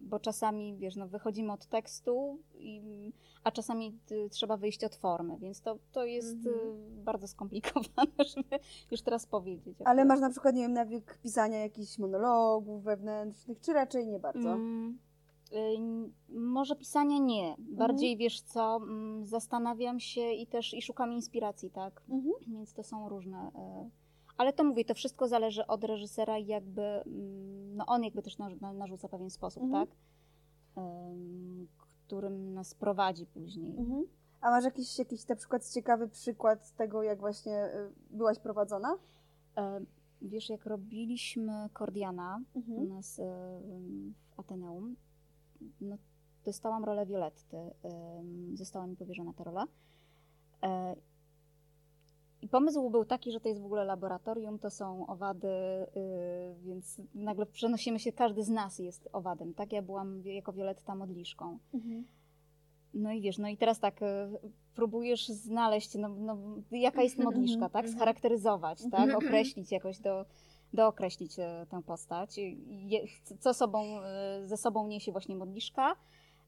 [0.00, 3.12] Bo czasami, wiesz, no, wychodzimy od tekstu, i,
[3.44, 6.56] a czasami y, trzeba wyjść od formy, więc to, to jest Mhm.
[6.56, 8.58] y, bardzo skomplikowane, żeby
[8.90, 9.78] już teraz powiedzieć.
[9.84, 14.52] Ale masz na przykład, nie wiem, nawyk pisania jakichś monologów wewnętrznych, czy raczej nie bardzo?
[14.52, 14.98] Mm,
[16.28, 17.56] może pisania nie.
[17.58, 18.80] Bardziej wiesz co,
[19.22, 22.02] zastanawiam się i też i szukam inspiracji, tak?
[22.08, 22.34] Mhm.
[22.46, 23.48] Więc to są różne.
[23.48, 23.90] y,
[24.36, 26.82] Ale to mówię, to wszystko zależy od reżysera i jakby,
[27.74, 29.86] no on jakby też narzu- na- narzuca pewien sposób, Mhm.
[29.86, 29.96] tak?
[30.78, 31.68] Ym,
[32.06, 33.76] Którym nas prowadzi później.
[33.78, 34.06] Mhm.
[34.40, 38.98] A masz jakiś, jakiś na przykład ciekawy przykład tego, jak właśnie y, byłaś prowadzona?
[39.56, 39.80] E,
[40.22, 42.88] Wiesz, jak robiliśmy Kordiana u Mhm.
[42.88, 43.22] nas e,
[44.36, 44.96] w Ateneum,
[45.80, 45.96] no,
[46.44, 47.56] dostałam rolę Violetty.
[48.54, 49.66] Została mi powierzona ta rola.
[50.62, 50.96] E,
[52.42, 57.00] I pomysł był taki, że to jest w ogóle laboratorium, to są owady, y, więc
[57.14, 59.72] nagle przenosimy się, każdy z nas jest owadem, tak?
[59.72, 61.58] Ja byłam jako Violetta modliszką.
[61.74, 62.04] Mhm.
[62.94, 64.30] No i wiesz, no i teraz tak e,
[64.74, 66.36] próbujesz znaleźć, no, no,
[66.70, 67.84] jaka jest modliszka, tak?
[67.84, 67.94] mhm.
[67.94, 69.00] Scharakteryzować, tak?
[69.00, 69.16] Mhm.
[69.16, 70.24] Określić jakoś, do,
[70.72, 72.40] dookreślić e, tę postać.
[73.40, 75.96] Co sobą, e, ze sobą niesie właśnie modliszka.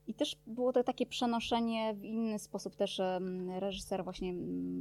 [0.06, 4.34] I też było to takie przenoszenie w inny sposób też em, reżyser właśnie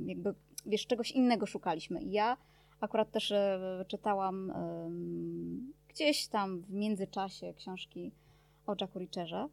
[0.06, 0.36] jakby,
[0.66, 2.02] wiesz, czegoś innego szukaliśmy.
[2.02, 2.38] I ja
[2.80, 4.54] akurat też e, czytałam
[5.88, 8.12] gdzieś tam w międzyczasie książki
[8.68, 9.48] o Jacku Richerze.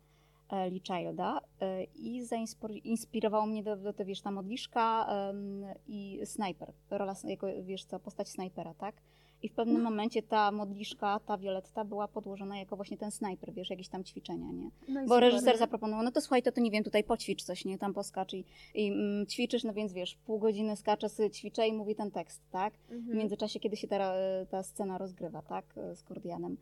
[0.48, 6.20] e, Lee Childa e, i zainspirowało mnie do, do, do wiesz, ta modliszka em, i
[6.24, 8.94] snajper, rola, jako, wiesz co, postać snajpera, tak?
[9.42, 13.70] I w pewnym momencie ta modliszka, ta Violetta była podłożona jako właśnie ten snajper, wiesz,
[13.70, 14.70] jakieś tam ćwiczenia, nie?
[14.88, 15.20] No Bo super.
[15.20, 17.78] reżyser zaproponował, no to słuchaj, to, to nie wiem, tutaj poćwicz coś, nie?
[17.78, 21.72] Tam poskacz i, i mm, ćwiczysz, no więc wiesz, pół godziny skacze, sobie ćwiczę i
[21.72, 22.74] mówi ten tekst, tak?
[22.88, 23.18] W Mhm.
[23.18, 24.12] międzyczasie, kiedy się ta,
[24.50, 25.64] ta scena rozgrywa, tak?
[25.94, 26.56] Z Kordianem.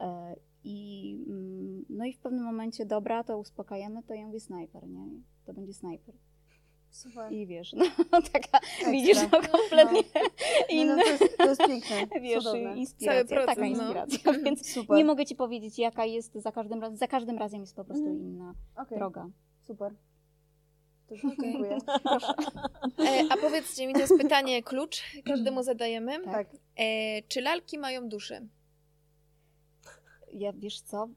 [0.00, 4.88] E, I, mm, no i w pewnym momencie, dobra, to uspokajamy, to ja mówię snajper,
[4.88, 5.06] nie?
[5.46, 6.14] To będzie snajper.
[6.92, 7.32] Super.
[7.32, 7.84] I wiesz, no
[8.32, 10.00] taka, widzisz, no kompletnie
[10.70, 11.96] Nie, no, inna, to, jest, to jest piękne.
[12.20, 12.76] wiesz, cudowne.
[12.76, 13.66] inspiracja, Cały proces, taka no.
[13.66, 14.96] inspiracja, więc Super.
[14.96, 18.04] nie mogę Ci powiedzieć, jaka jest za każdym razem, za każdym razem jest po prostu
[18.06, 18.22] Mhm.
[18.22, 19.26] inna Okej, droga.
[19.60, 19.92] super.
[21.22, 21.78] Dziękuję.
[22.98, 26.24] E, a powiedzcie mi, to jest pytanie klucz, każdemu zadajemy.
[26.24, 26.46] Tak.
[26.76, 28.40] E, czy lalki mają duszę?
[30.32, 31.08] Ja wiesz co?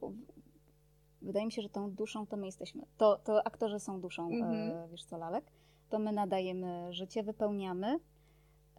[1.22, 2.82] Wydaje mi się, że tą duszą to my jesteśmy.
[2.98, 4.54] To, to aktorzy są duszą, Mhm.
[4.72, 5.46] e, wiesz co, lalek.
[5.90, 8.00] To my nadajemy życie, wypełniamy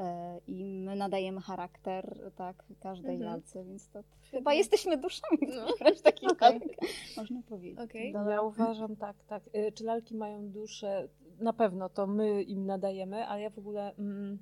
[0.00, 3.30] e, i my nadajemy charakter, tak, każdej Mhm.
[3.32, 4.57] lalce, więc to chyba Świetnie.
[4.57, 5.66] jesteśmy duszami No.
[5.80, 6.52] wręcz takich Okej.
[6.52, 6.76] lalek,
[7.16, 7.78] można powiedzieć.
[7.78, 8.12] Okej.
[8.12, 9.42] Ja uważam tak, tak.
[9.57, 11.09] Y, Czy lalki mają duszę?
[11.40, 13.94] Na pewno to my im nadajemy, ale ja w ogóle.
[13.98, 14.38] Mm,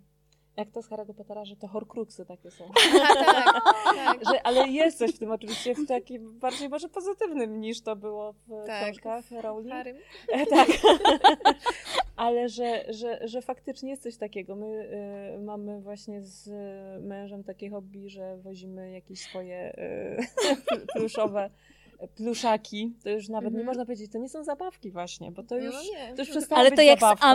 [0.57, 2.65] jak to z Harry'ego Pottera, że to horcruxy takie są.
[2.87, 3.35] Aha, tak,
[3.95, 4.25] tak.
[4.33, 8.33] Że, ale jest coś w tym oczywiście w takim bardziej może pozytywnym niż to było
[8.33, 8.83] w Tak.
[8.85, 9.75] książkach Rowling.
[10.29, 10.69] E, tak.
[12.17, 14.57] Ale że, że, że faktycznie jest coś takiego.
[14.57, 14.67] My
[15.37, 16.51] y, mamy właśnie z
[17.05, 19.77] mężem takie hobby, że wozimy jakieś swoje
[20.73, 21.51] y, pluszowe
[22.09, 22.93] pluszaki.
[23.05, 23.67] To już nawet nie Mhm.
[23.67, 26.15] można powiedzieć, to nie są zabawki właśnie, bo to już, no nie.
[26.15, 27.27] to już przestało Ale być to jak z zabawka.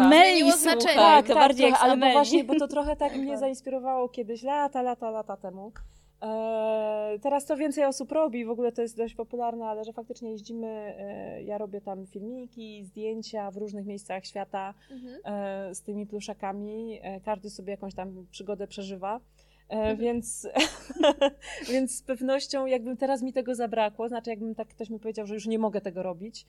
[0.51, 0.95] Słuchaj, znaczenie.
[0.95, 3.39] tak, to tak, bardziej jak z ale właśnie, bo to trochę tak mnie Tak.
[3.39, 5.71] zainspirowało kiedyś, lata, lata, lata temu.
[6.23, 10.31] E, teraz to więcej osób robi, w ogóle to jest dość popularne, ale że faktycznie
[10.31, 15.19] jeździmy, e, ja robię tam filmiki, zdjęcia w różnych miejscach świata Mhm.
[15.25, 16.99] e, z tymi pluszakami.
[17.01, 19.19] E, każdy sobie jakąś tam przygodę przeżywa.
[19.69, 19.97] E, Mhm.
[19.97, 20.47] więc,
[21.71, 25.33] więc z pewnością, jakbym teraz mi tego zabrakło, znaczy jakbym tak ktoś mi powiedział, że
[25.33, 26.45] już nie mogę tego robić,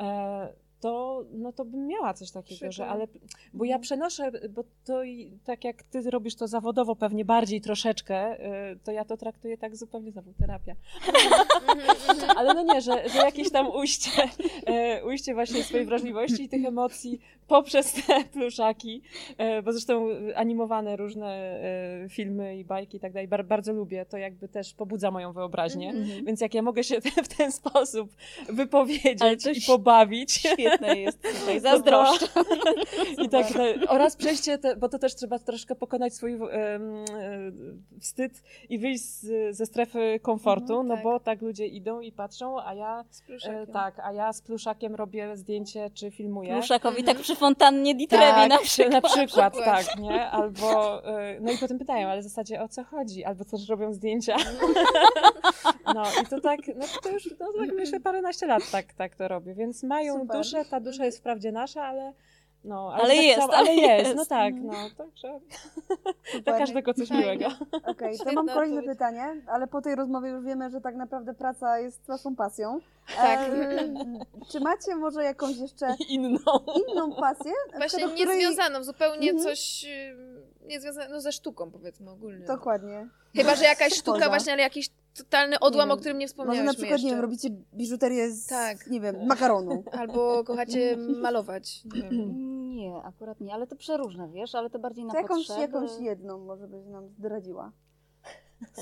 [0.00, 3.06] e, to, no to bym miała coś takiego, że ale,
[3.52, 8.16] bo ja przenoszę, bo to i tak jak ty robisz to zawodowo pewnie bardziej troszeczkę,
[8.16, 10.74] e, to ja to traktuję tak zupełnie zawód terapia.
[11.06, 12.30] Mhm, mhm.
[12.38, 14.10] Ale no nie, że, że jakieś tam ujście,
[15.06, 17.20] ujście właśnie swojej wrażliwości i tych emocji
[17.54, 19.02] poprzez te pluszaki,
[19.38, 21.26] e, bo zresztą animowane różne
[22.04, 25.32] e, filmy i bajki i tak dalej, bar, bardzo lubię, to jakby też pobudza moją
[25.32, 25.90] wyobraźnię.
[25.90, 26.24] Mhm.
[26.24, 28.10] Więc jak ja mogę się w ten sposób
[28.48, 32.26] wypowiedzieć i pobawić, Świetne jest tutaj, zazdroszczę.
[33.24, 36.38] i tak, te, oraz przejście, te, bo to też trzeba troszkę pokonać swój e,
[38.00, 41.04] wstyd i wyjść z, ze strefy komfortu, Mhm, no tak.
[41.04, 43.66] bo tak ludzie idą i patrzą, a ja Z E, pluszakiem.
[43.66, 46.52] tak, a ja z pluszakiem robię zdjęcie czy filmuję.
[46.52, 48.92] Pluszakowi tak przy fontannie di Trevi tak, na czy- przykład.
[48.92, 49.86] na przykład, Na przykład.
[49.86, 50.30] tak, nie?
[50.30, 53.24] Albo, e, no i potem pytają, ale w zasadzie o co chodzi?
[53.24, 54.36] Albo też robią zdjęcia.
[55.94, 59.28] No i to tak, no to już, no tak myślę, paręnaście lat tak, tak to
[59.28, 60.36] robię, więc mają Super.
[60.36, 62.12] duszę, ta dusza jest wprawdzie nasza, ale
[62.64, 64.16] no, Ale tak jest, samo, ale ale jest, jest.
[64.16, 65.40] no tak, no, także
[66.44, 67.22] dla każdego coś Fajnie.
[67.24, 67.46] miłego.
[67.86, 68.98] Okej, to Świetna mam kolejne odpowiedź.
[68.98, 72.78] pytanie, ale po tej rozmowie już wiemy, że tak naprawdę praca jest waszą pasją.
[73.16, 73.38] Tak.
[73.40, 73.88] E,
[74.52, 76.38] czy macie może jakąś jeszcze Inną.
[76.90, 77.52] inną pasję?
[77.76, 79.44] Właśnie której- niezwiązaną, zupełnie Mhm.
[79.48, 80.16] coś y,
[80.66, 82.44] niezwiązane, no ze sztuką powiedzmy ogólnie.
[82.46, 83.08] Dokładnie.
[83.36, 84.28] Chyba, że jakaś sztuka Poza.
[84.28, 84.88] właśnie, ale jakiś
[85.18, 87.06] totalny odłam, Nie o którym nie Może wspomniałyśmy na przykład, jeszcze.
[87.06, 88.86] nie wiem, robicie biżuterię z, Tak.
[88.86, 89.82] nie wiem, makaronu.
[89.92, 91.82] Albo kochacie malować.
[91.84, 92.10] Nie.
[92.80, 95.60] Nie, akurat nie, ale to przeróżne, wiesz, ale to bardziej na To jakąś, potrzeby.
[95.72, 97.72] jakąś jedną może byś nam zdradziła.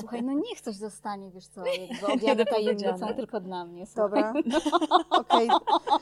[0.01, 3.15] Słuchaj, no niech coś zostanie, wiesz co, jakby objawy tajemnicą Niedopowiedziane.
[3.15, 3.87] tylko dla mnie.
[3.87, 4.23] słuchaj.
[4.23, 4.33] Dobra.
[5.21, 5.49] Okej.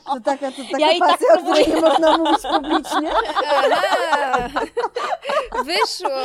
[0.05, 3.11] To taka, to taka Ja i tak pasja, o której nie można mówić publicznie.
[3.47, 4.49] Aha!
[5.65, 6.17] Wyszło!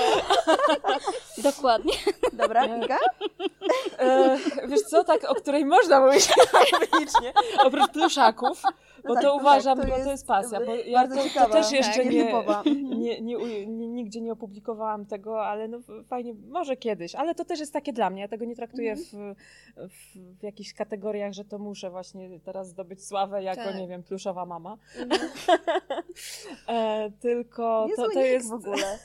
[1.38, 1.92] Dokładnie.
[2.32, 2.84] Dobra, Nie.
[2.84, 2.98] Iga?
[3.98, 4.38] E,
[4.68, 6.28] wiesz co, tak, o której można mówić
[6.90, 7.32] publicznie,
[7.64, 8.62] oprócz pluszaków,
[9.08, 11.14] bo tak, to to uważam, tak, to bo to jest jest pasja, bo ja to,
[11.14, 12.62] to ciekawa, też jeszcze tak, nie, nietypowa.
[12.96, 13.36] nie, nie,
[13.66, 15.78] nie, nigdzie nie opublikowałam tego, ale no
[16.08, 19.00] fajnie, może kiedyś, ale to też jest takie dla mnie, ja tego nie traktuję w,
[19.76, 23.76] w, w jakichś kategoriach, że to muszę właśnie teraz zdobyć sławę jako, Tak.
[23.78, 25.30] nie wiem, pluszowa mama, Mhm.
[26.68, 28.98] e, tylko Niezły to, to jest, w ogóle.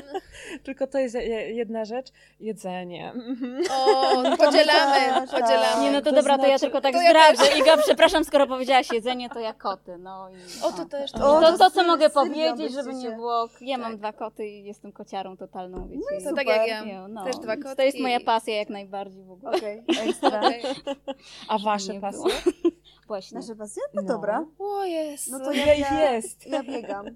[0.64, 2.08] tylko to jest je- jedna rzecz,
[2.40, 3.12] jedzenie.
[3.12, 3.62] Mhm.
[3.72, 5.82] O, podzielamy, podzielamy.
[5.82, 7.58] Nie, no to, To dobra, to ja znaczy- tylko tak To ja zdradzę.
[7.58, 10.62] Iga, przepraszam, skoro powiedziałaś jedzenie, to ja koty, no i...
[10.64, 11.14] O, to też.
[11.14, 13.48] O, To, to to, co mogę powiedzieć, żeby nie było...
[13.60, 13.84] Ja Tak.
[13.86, 16.02] mam dwa koty i jestem kociarą totalną, wiecie.
[16.10, 16.46] No i i- To super.
[16.46, 17.08] tak jak ja.
[17.08, 17.76] No, Też dwa kotki.
[17.76, 19.56] To jest moja pasja jak najbardziej w ogóle.
[19.56, 20.40] Okej, ekstra.
[20.40, 20.62] Okej.
[21.48, 22.24] A wasze pasje?
[23.08, 23.38] Właśnie.
[23.40, 23.82] Nasze pasje?
[23.94, 24.08] No, No.
[24.08, 24.44] dobra.
[24.58, 25.30] O jest.
[25.30, 26.46] No to Ile ja, ich ja, jest?
[26.46, 27.06] ja biegam.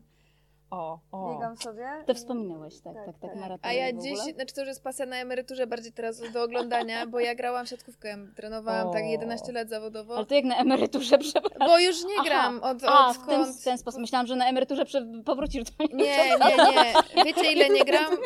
[0.74, 1.34] O, o.
[1.34, 1.88] Biegam sobie.
[2.06, 3.58] To wspominałeś, tak, Tak, tak, tak, tak.
[3.62, 7.20] A ja dziś, znaczy to już jest pasja na emeryturze bardziej teraz do oglądania, bo
[7.20, 9.06] ja grałam w siatkówkę, trenowałam tak O.
[9.06, 10.16] 11 lat zawodowo.
[10.16, 11.68] Ale to jak na emeryturze, przepraszam.
[11.68, 12.24] Bo już nie Aha.
[12.24, 14.00] gram od, A, w ten, w ten sposób.
[14.00, 15.06] Myślałam, że na emeryturze prze...
[15.24, 15.94] powrócisz do Nie,
[16.46, 17.24] nie, nie.
[17.24, 18.16] Wiecie ile nie gram?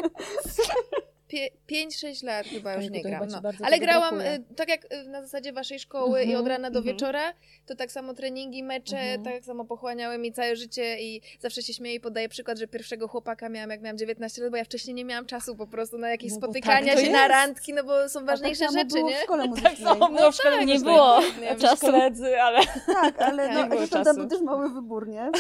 [1.70, 3.28] 5-6 lat chyba już nie gram.
[3.28, 3.40] No.
[3.64, 4.34] Ale grałam brakuje.
[4.50, 6.94] y, tak jak y, na zasadzie waszej szkoły i Mhm, od rana do mhm.
[6.96, 7.32] wieczora,
[7.66, 9.22] to tak samo treningi, mecze, Mhm.
[9.22, 13.08] tak samo pochłaniały mi całe życie i zawsze się śmieję i podaję przykład, że pierwszego
[13.08, 16.10] chłopaka miałam jak miałam 19 lat, bo ja wcześniej nie miałam czasu po prostu na
[16.10, 17.30] jakieś No spotykania tak się na jest.
[17.30, 19.16] randki, no bo są A ważniejsze tak rzeczy, było nie?
[19.16, 20.94] w szkole Tak samo było w szkole Nie muzycznej.
[20.94, 21.86] było Miałem czasu.
[21.86, 25.30] koledzy, ale Tak, ale Tak, no, nie tam był też mały wybór, nie?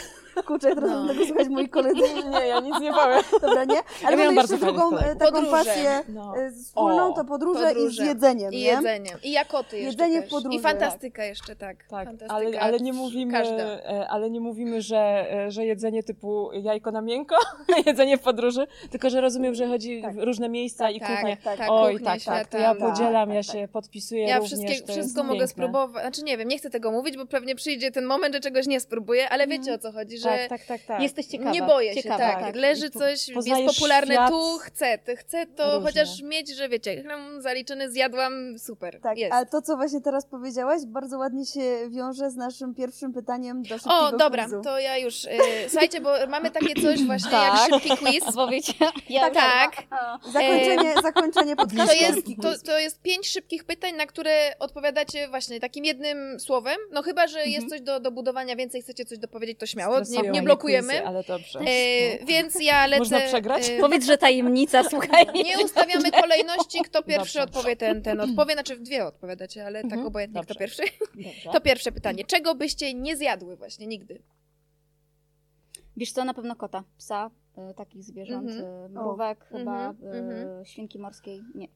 [0.46, 1.04] Kurczę, teraz No.
[1.04, 1.12] no.
[1.14, 2.00] tego słuchać moi koledzy.
[2.30, 3.22] nie, ja nic nie powiem.
[3.40, 3.78] Dobra, nie?
[4.06, 5.50] Ale miałam mamy bardzo drugą e, taką Podróże.
[5.84, 6.36] Pasję No.
[6.38, 8.02] e, wspólną, O, to podróże, podróże.
[8.02, 8.62] i z jedzeniem, I nie?
[8.62, 9.10] jedzenie.
[9.22, 10.30] I jakoty jeszcze Jedzenie w też.
[10.30, 11.76] podróży, I fantastyka jeszcze, tak.
[11.88, 13.54] Tak, fantastyka, ale, ale nie mówimy, Każda.
[13.56, 17.36] e, ale nie mówimy, że, e, że jedzenie typu jajko na miękko,
[17.86, 20.14] jedzenie w podróży, tylko że rozumiem, że chodzi Tak.
[20.14, 21.36] w różne miejsca i tak, kuchnie.
[21.44, 23.52] tak, tak, Oj, kuchnie, tak, tak, to ja Tak, podzielam, tak, ja tak.
[23.52, 24.60] się podpisuję Ja również.
[24.60, 25.48] wszystkie, wszystko mogę piękne.
[25.48, 26.02] spróbować.
[26.02, 28.80] Znaczy nie wiem, nie chcę tego mówić, bo pewnie przyjdzie ten moment, że czegoś nie
[28.80, 31.02] spróbuję, ale wiecie o co chodzi, że Tak, tak, tak, tak.
[31.02, 31.50] Jesteś ciekawa.
[31.50, 32.40] nie boję się, ciekawa, tak.
[32.40, 32.56] tak.
[32.56, 35.86] Leży coś, jest popularne świat tu, chcę, ty chcę to różnie.
[36.02, 39.32] chociaż mieć, że wiecie, chlem zaliczony, zjadłam, super, Tak, jest.
[39.34, 41.60] ale to, co właśnie teraz powiedziałaś, bardzo ładnie się
[41.90, 44.60] wiąże z naszym pierwszym pytaniem do szybkiego O, dobra, quizu.
[44.64, 45.24] to ja już.
[45.24, 45.28] Y,
[45.68, 47.70] słuchajcie, bo mamy takie coś właśnie Tak.
[47.70, 48.24] jak szybki quiz.
[48.34, 48.72] Powiecie.
[49.08, 49.72] Ja Tak,
[50.32, 51.86] Zakończenie, zakończenie podcastu.
[51.86, 56.76] To jest, to, to jest pięć szybkich pytań, na które odpowiadacie właśnie takim jednym słowem.
[56.92, 57.70] No chyba, że jest Mhm.
[57.70, 60.88] coś do, do budowania więcej, chcecie coś dopowiedzieć, to śmiało, nie, nie blokujemy.
[60.88, 61.58] quizy, ale dobrze.
[61.60, 62.98] E, więc ja lecę.
[62.98, 63.68] Można przegrać?
[63.68, 65.26] e, Powiedz, że tajemnica, słuchaj.
[65.34, 67.58] nie ustawiamy kolejności, kto pierwszy Dobrze.
[67.58, 68.52] odpowie, ten, ten odpowie.
[68.54, 70.58] Znaczy dwie odpowiadacie, ale tak Mhm, obojętnie kto dobrze.
[70.58, 70.82] pierwszy.
[71.14, 71.50] Dobrze.
[71.52, 72.24] To pierwsze pytanie.
[72.24, 74.22] Czego byście nie zjadły właśnie nigdy?
[75.96, 77.30] Wiesz co, na pewno kota, psa,
[77.70, 78.84] y, takich zwierząt, Mhm.
[78.84, 80.64] y, mrówek chyba, Mhm, y, mhm.
[80.64, 81.68] świnki morskiej, nie.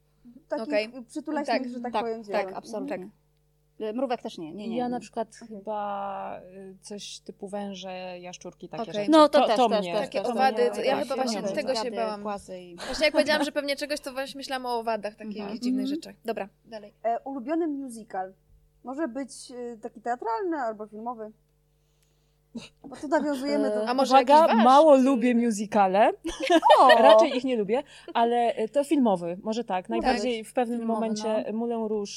[0.48, 0.88] Takich okej.
[1.08, 2.98] przytulaśnych, Tak, że tak, tak, powiem, tak, absolutnie.
[2.98, 3.21] Tak.
[3.80, 4.76] Y, Mrówek też nie, nie, nie.
[4.76, 9.10] Ja na przykład chyba y, coś typu węże, jaszczurki, takie rzeczy.
[9.10, 9.92] No to, też, to też, mnie.
[9.92, 12.22] też, Takie też, owady, to to ja chyba właśnie owady, tego się bałam.
[12.22, 12.76] Płasy i...
[12.76, 15.58] Właśnie jak powiedziałam, że pewnie czegoś, to właśnie myślałam o owadach, takich Mhm.
[15.60, 15.86] dziwnych Mhm.
[15.96, 16.14] rzeczach.
[16.24, 16.92] Dobra, dalej.
[17.04, 18.32] E, ulubiony musical.
[18.84, 21.32] Może być e, taki teatralny albo filmowy.
[22.84, 23.84] Bo tu nawiązujemy do...
[23.84, 26.10] E, A może Uwaga, mało lubię musicale,
[26.80, 26.88] O!
[27.02, 27.82] raczej ich nie lubię,
[28.14, 29.88] ale y, to filmowy, może tak.
[29.88, 31.58] Najbardziej w pewnym Filmowy, momencie no.
[31.58, 32.10] Moulin Rouge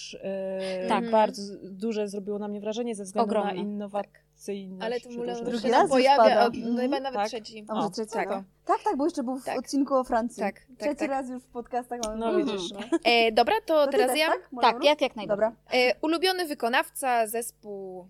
[0.85, 1.09] y, Tak.
[1.11, 3.53] bardzo duże zrobiło na mnie wrażenie ze względu Ogromne.
[3.53, 4.85] na innowacyjność.
[4.85, 7.27] Ale to Moulin Rouge Drugi się raz pojawia, od, no chyba nawet Tak.
[7.27, 7.65] trzeci.
[7.67, 8.29] A może O, trzeci, tak.
[8.29, 8.43] no.
[8.65, 9.59] tak, tak, bo jeszcze był w Tak.
[9.59, 10.41] odcinku o Francji.
[10.43, 11.09] Tak, tak, Trzeci tak.
[11.09, 12.17] raz już w podcastach mamy.
[12.17, 12.45] No Mhm.
[12.45, 12.71] widzisz.
[12.71, 12.79] No.
[13.03, 14.27] E, dobra, to, To teraz też, ja.
[14.27, 14.49] tak?
[14.61, 15.47] Tak, jak, jak najbardziej.
[15.49, 15.51] Dobra.
[15.73, 18.07] E, ulubiony wykonawca, zespół,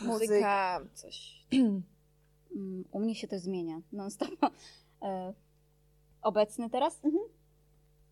[0.00, 1.38] muzyka, coś.
[2.56, 4.30] Mm, U mnie się to zmienia non-stop.
[5.02, 5.32] E,
[6.22, 7.04] Obecny teraz?
[7.04, 7.22] Mhm.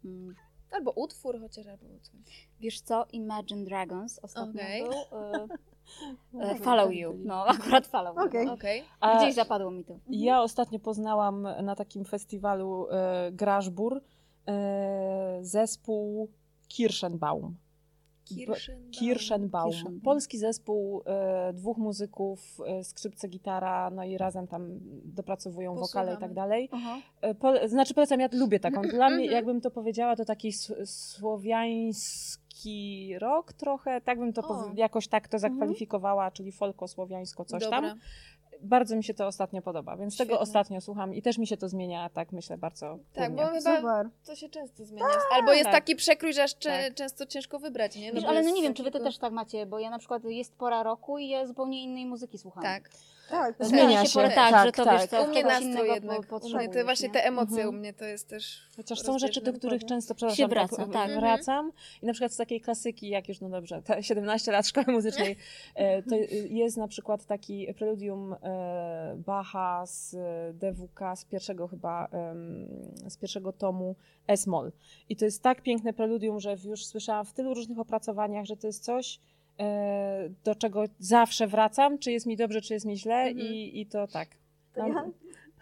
[0.04, 0.34] Mm,
[0.70, 2.48] Albo utwór chociaż, albo coś.
[2.60, 3.06] Wiesz co?
[3.12, 4.82] Imagine Dragons ostatnio Okej.
[4.82, 4.92] był.
[4.92, 5.46] E,
[6.44, 6.58] e, Okej.
[6.58, 7.14] follow you.
[7.24, 8.44] No, akurat follow you.
[8.44, 8.52] No.
[8.52, 8.82] Okej.
[9.00, 9.98] A Gdzieś zapadło mi to.
[10.10, 14.00] ja ostatnio poznałam na takim festiwalu e, Graszbur
[14.48, 16.28] e, zespół
[16.68, 17.56] Kirschenbaum.
[18.26, 18.90] Kirschenbaum.
[18.90, 19.70] Kirschenbaum.
[19.70, 20.00] Kirschenbaum.
[20.00, 24.68] Polski zespół e, dwóch muzyków, e, skrzypce, gitara, no i razem tam
[25.04, 26.34] dopracowują wokale i tak Posłuchamy.
[26.34, 26.70] dalej.
[27.20, 28.82] E, Po, znaczy polecam, ja lubię taką.
[28.96, 29.32] Dla mnie, Mhm.
[29.32, 30.52] jakbym to powiedziała, to taki
[31.76, 37.80] słowiański rock trochę, tak bym to jakoś tak to zakwalifikowała, czyli folko-słowiańsko coś Dobra.
[37.80, 37.98] tam.
[38.60, 40.42] Bardzo mi się to ostatnio podoba, więc tego Świetnie.
[40.42, 43.42] ostatnio słucham i też mi się to zmienia, tak myślę, bardzo Tak, płynnie.
[43.44, 44.08] bo chyba Super.
[44.26, 45.06] to się często zmienia.
[45.34, 45.72] Albo jest Tak.
[45.74, 46.94] taki przekrój, że aż Tak.
[46.94, 48.12] często ciężko wybrać, nie?
[48.12, 49.98] Wiesz, bo ale no nie wiem, czy wy to też tak macie, bo ja na
[49.98, 52.62] przykład jest pora roku i ja zupełnie innej muzyki słucham.
[52.62, 52.90] Tak.
[53.30, 54.10] Tak, To Zmienia się.
[54.10, 55.00] się, Tak, tak, że to tak.
[55.00, 56.26] wiesz co, U mnie nastrój jednak.
[56.26, 57.14] po- U mnie te właśnie nie?
[57.14, 57.74] te emocje, Mhm.
[57.74, 59.88] u mnie to jest też Chociaż są rzeczy, do których dokładnie.
[59.88, 61.20] często przepraszam, Się wraca, tak, tak.
[61.20, 61.72] wracam.
[62.02, 65.36] I na przykład z takiej klasyki, jak już, no dobrze, te 17 lat szkoły muzycznej,
[65.74, 66.14] e, to
[66.50, 72.08] jest na przykład taki preludium e, Bacha z e, DWK, z pierwszego chyba,
[73.08, 73.96] z pierwszego tomu
[74.26, 74.72] S-moll.
[75.08, 78.66] I to jest tak piękne preludium, że już słyszałam w tylu różnych opracowaniach, że to
[78.66, 79.20] jest coś,
[80.44, 83.38] do czego zawsze wracam, czy jest mi dobrze, czy jest mi źle Mhm.
[83.38, 84.28] i, i to tak.
[84.74, 84.94] To No.
[84.94, 85.06] ja,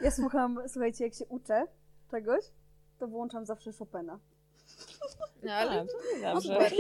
[0.01, 1.67] ja słucham, słuchajcie, jak się uczę
[2.11, 2.45] czegoś,
[2.99, 4.19] to włączam zawsze Chopina.
[5.43, 5.81] No, ale...
[5.81, 5.85] A,
[6.33, 6.71] to dobrze.
[6.71, 6.73] super.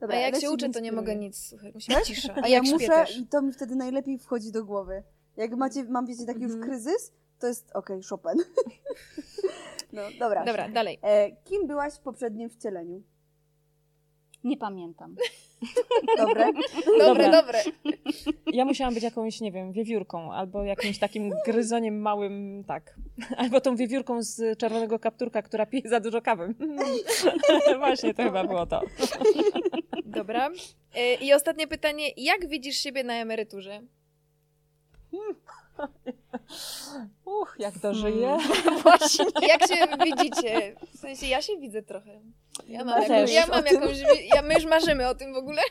[0.00, 1.74] Dobra, A jak się uczę, to nie mogę nic słuchać.
[1.74, 2.34] Musi być cisza.
[2.42, 3.16] A ja muszę też.
[3.16, 5.02] i to mi wtedy najlepiej wchodzi do głowy.
[5.36, 6.70] Jak macie, mam wiecie taki już Mhm.
[6.70, 8.32] kryzys, to jest okej, Chopin.
[9.92, 10.44] no, dobra.
[10.44, 10.98] Dobra, dalej.
[11.02, 13.02] E, kim byłaś w poprzednim wcieleniu?
[14.46, 15.16] Nie pamiętam.
[16.18, 16.52] Dobre.
[16.98, 17.62] Dobre, dobre.
[18.46, 22.94] Ja musiałam być jakąś, nie wiem, wiewiórką albo jakimś takim gryzoniem małym, tak.
[23.36, 26.54] Albo tą wiewiórką z czerwonego kapturka, która pije za dużo kawy.
[27.78, 28.82] Właśnie to chyba było to.
[30.04, 30.50] Dobra.
[30.94, 32.08] E, I ostatnie pytanie.
[32.16, 33.80] Jak widzisz siebie na emeryturze?
[37.24, 38.38] Uch, jak dożyję.
[38.82, 39.24] Właśnie.
[39.48, 40.76] Jak się widzicie?
[40.94, 42.20] W sensie ja się widzę trochę.
[42.68, 43.98] Ja mam, Też jakąś, ja mam jakąś.
[44.34, 45.62] Ja, my już marzymy o tym w ogóle.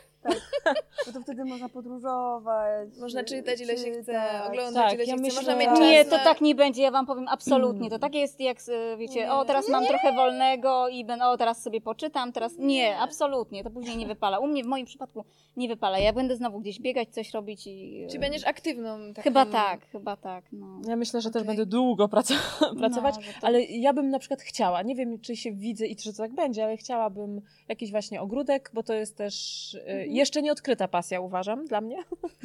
[1.05, 2.89] Bo to wtedy można podróżować.
[2.99, 4.47] Można czytać ile się chce, czytać.
[4.47, 5.23] oglądać Tak, ile się ja chce.
[5.25, 6.23] myślę- Można mieć czas Nie, to na...
[6.23, 7.89] tak nie będzie, ja wam powiem absolutnie.
[7.89, 8.57] To tak jest jak,
[8.93, 12.57] e, wiecie, o teraz mam trochę wolnego i będę, o teraz sobie poczytam, teraz...
[12.57, 14.39] Nie, absolutnie, to później nie wypala.
[14.39, 15.25] U mnie, w moim przypadku
[15.57, 15.99] nie wypala.
[15.99, 18.03] Ja będę znowu gdzieś biegać, coś robić i...
[18.03, 18.99] e, Czy będziesz aktywną?
[19.13, 19.21] Taką...
[19.21, 20.67] Chyba tak, chyba tak, no.
[20.88, 21.47] Ja myślę, że też Okej.
[21.47, 25.36] będę długo praco- pracować, No, to- ale ja bym na przykład chciała, nie wiem czy
[25.36, 29.17] się widzę i czy to tak będzie, ale chciałabym jakiś właśnie ogródek, bo to jest
[29.17, 30.11] też e, Mhm.
[30.11, 31.97] jeszcze nieodkryta pasja uważam dla mnie.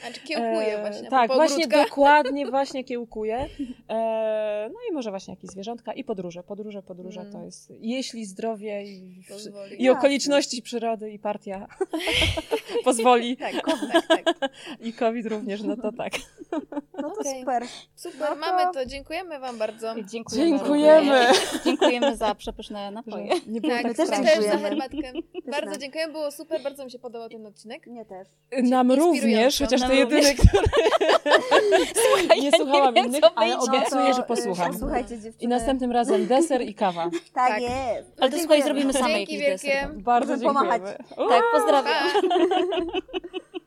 [0.08, 1.08] A czy kiełkuje E, właśnie.
[1.08, 3.46] a Tak, właśnie dokładnie właśnie kiełkuję.
[3.88, 6.42] E, no i może właśnie jakieś zwierzątka i podróże.
[6.42, 7.32] Podróże, podróże Mm.
[7.32, 9.22] to jest, jeśli zdrowie i,
[9.78, 11.66] i okoliczności przyrody i partia
[12.84, 13.54] pozwoli Tak,
[13.92, 14.50] tak, tak.
[14.80, 16.12] i COVID również, no to tak.
[17.02, 17.40] No to Okej.
[17.40, 17.62] super.
[17.96, 18.86] Super, No to- mamy to.
[18.86, 19.94] Dziękujemy Wam bardzo.
[20.04, 20.50] Dziękujemy.
[20.50, 21.26] Dziękujemy.
[21.64, 23.26] Dziękujemy za przepyszne napoje.
[23.46, 25.12] nie było Tak, tak też też, za herbatkę.
[25.50, 27.86] Bardzo dziękuję, było super, bardzo mi się podobał ten odcinek.
[27.86, 28.28] Nie też.
[28.62, 30.68] Nam również, chociaż to jedyny, który
[32.40, 34.72] nie ja słuchałam nie innych, ale obiecuję, No że to, posłucham.
[34.72, 35.34] Posłuchajcie dziewczyny.
[35.40, 37.04] I następnym razem deser i kawa.
[37.34, 37.60] Tak, Tak.
[37.62, 37.72] jest.
[38.20, 38.64] Ale to słuchaj, Dziękujemy.
[38.64, 39.70] zrobimy same Dzięki jakiś deser.
[39.70, 40.02] wielkie.
[40.02, 40.82] Bardzo Możemy pomachać.
[40.82, 41.34] dziękujemy.
[41.34, 41.94] Tak, pozdrawiam.
[42.30, 43.39] Pa!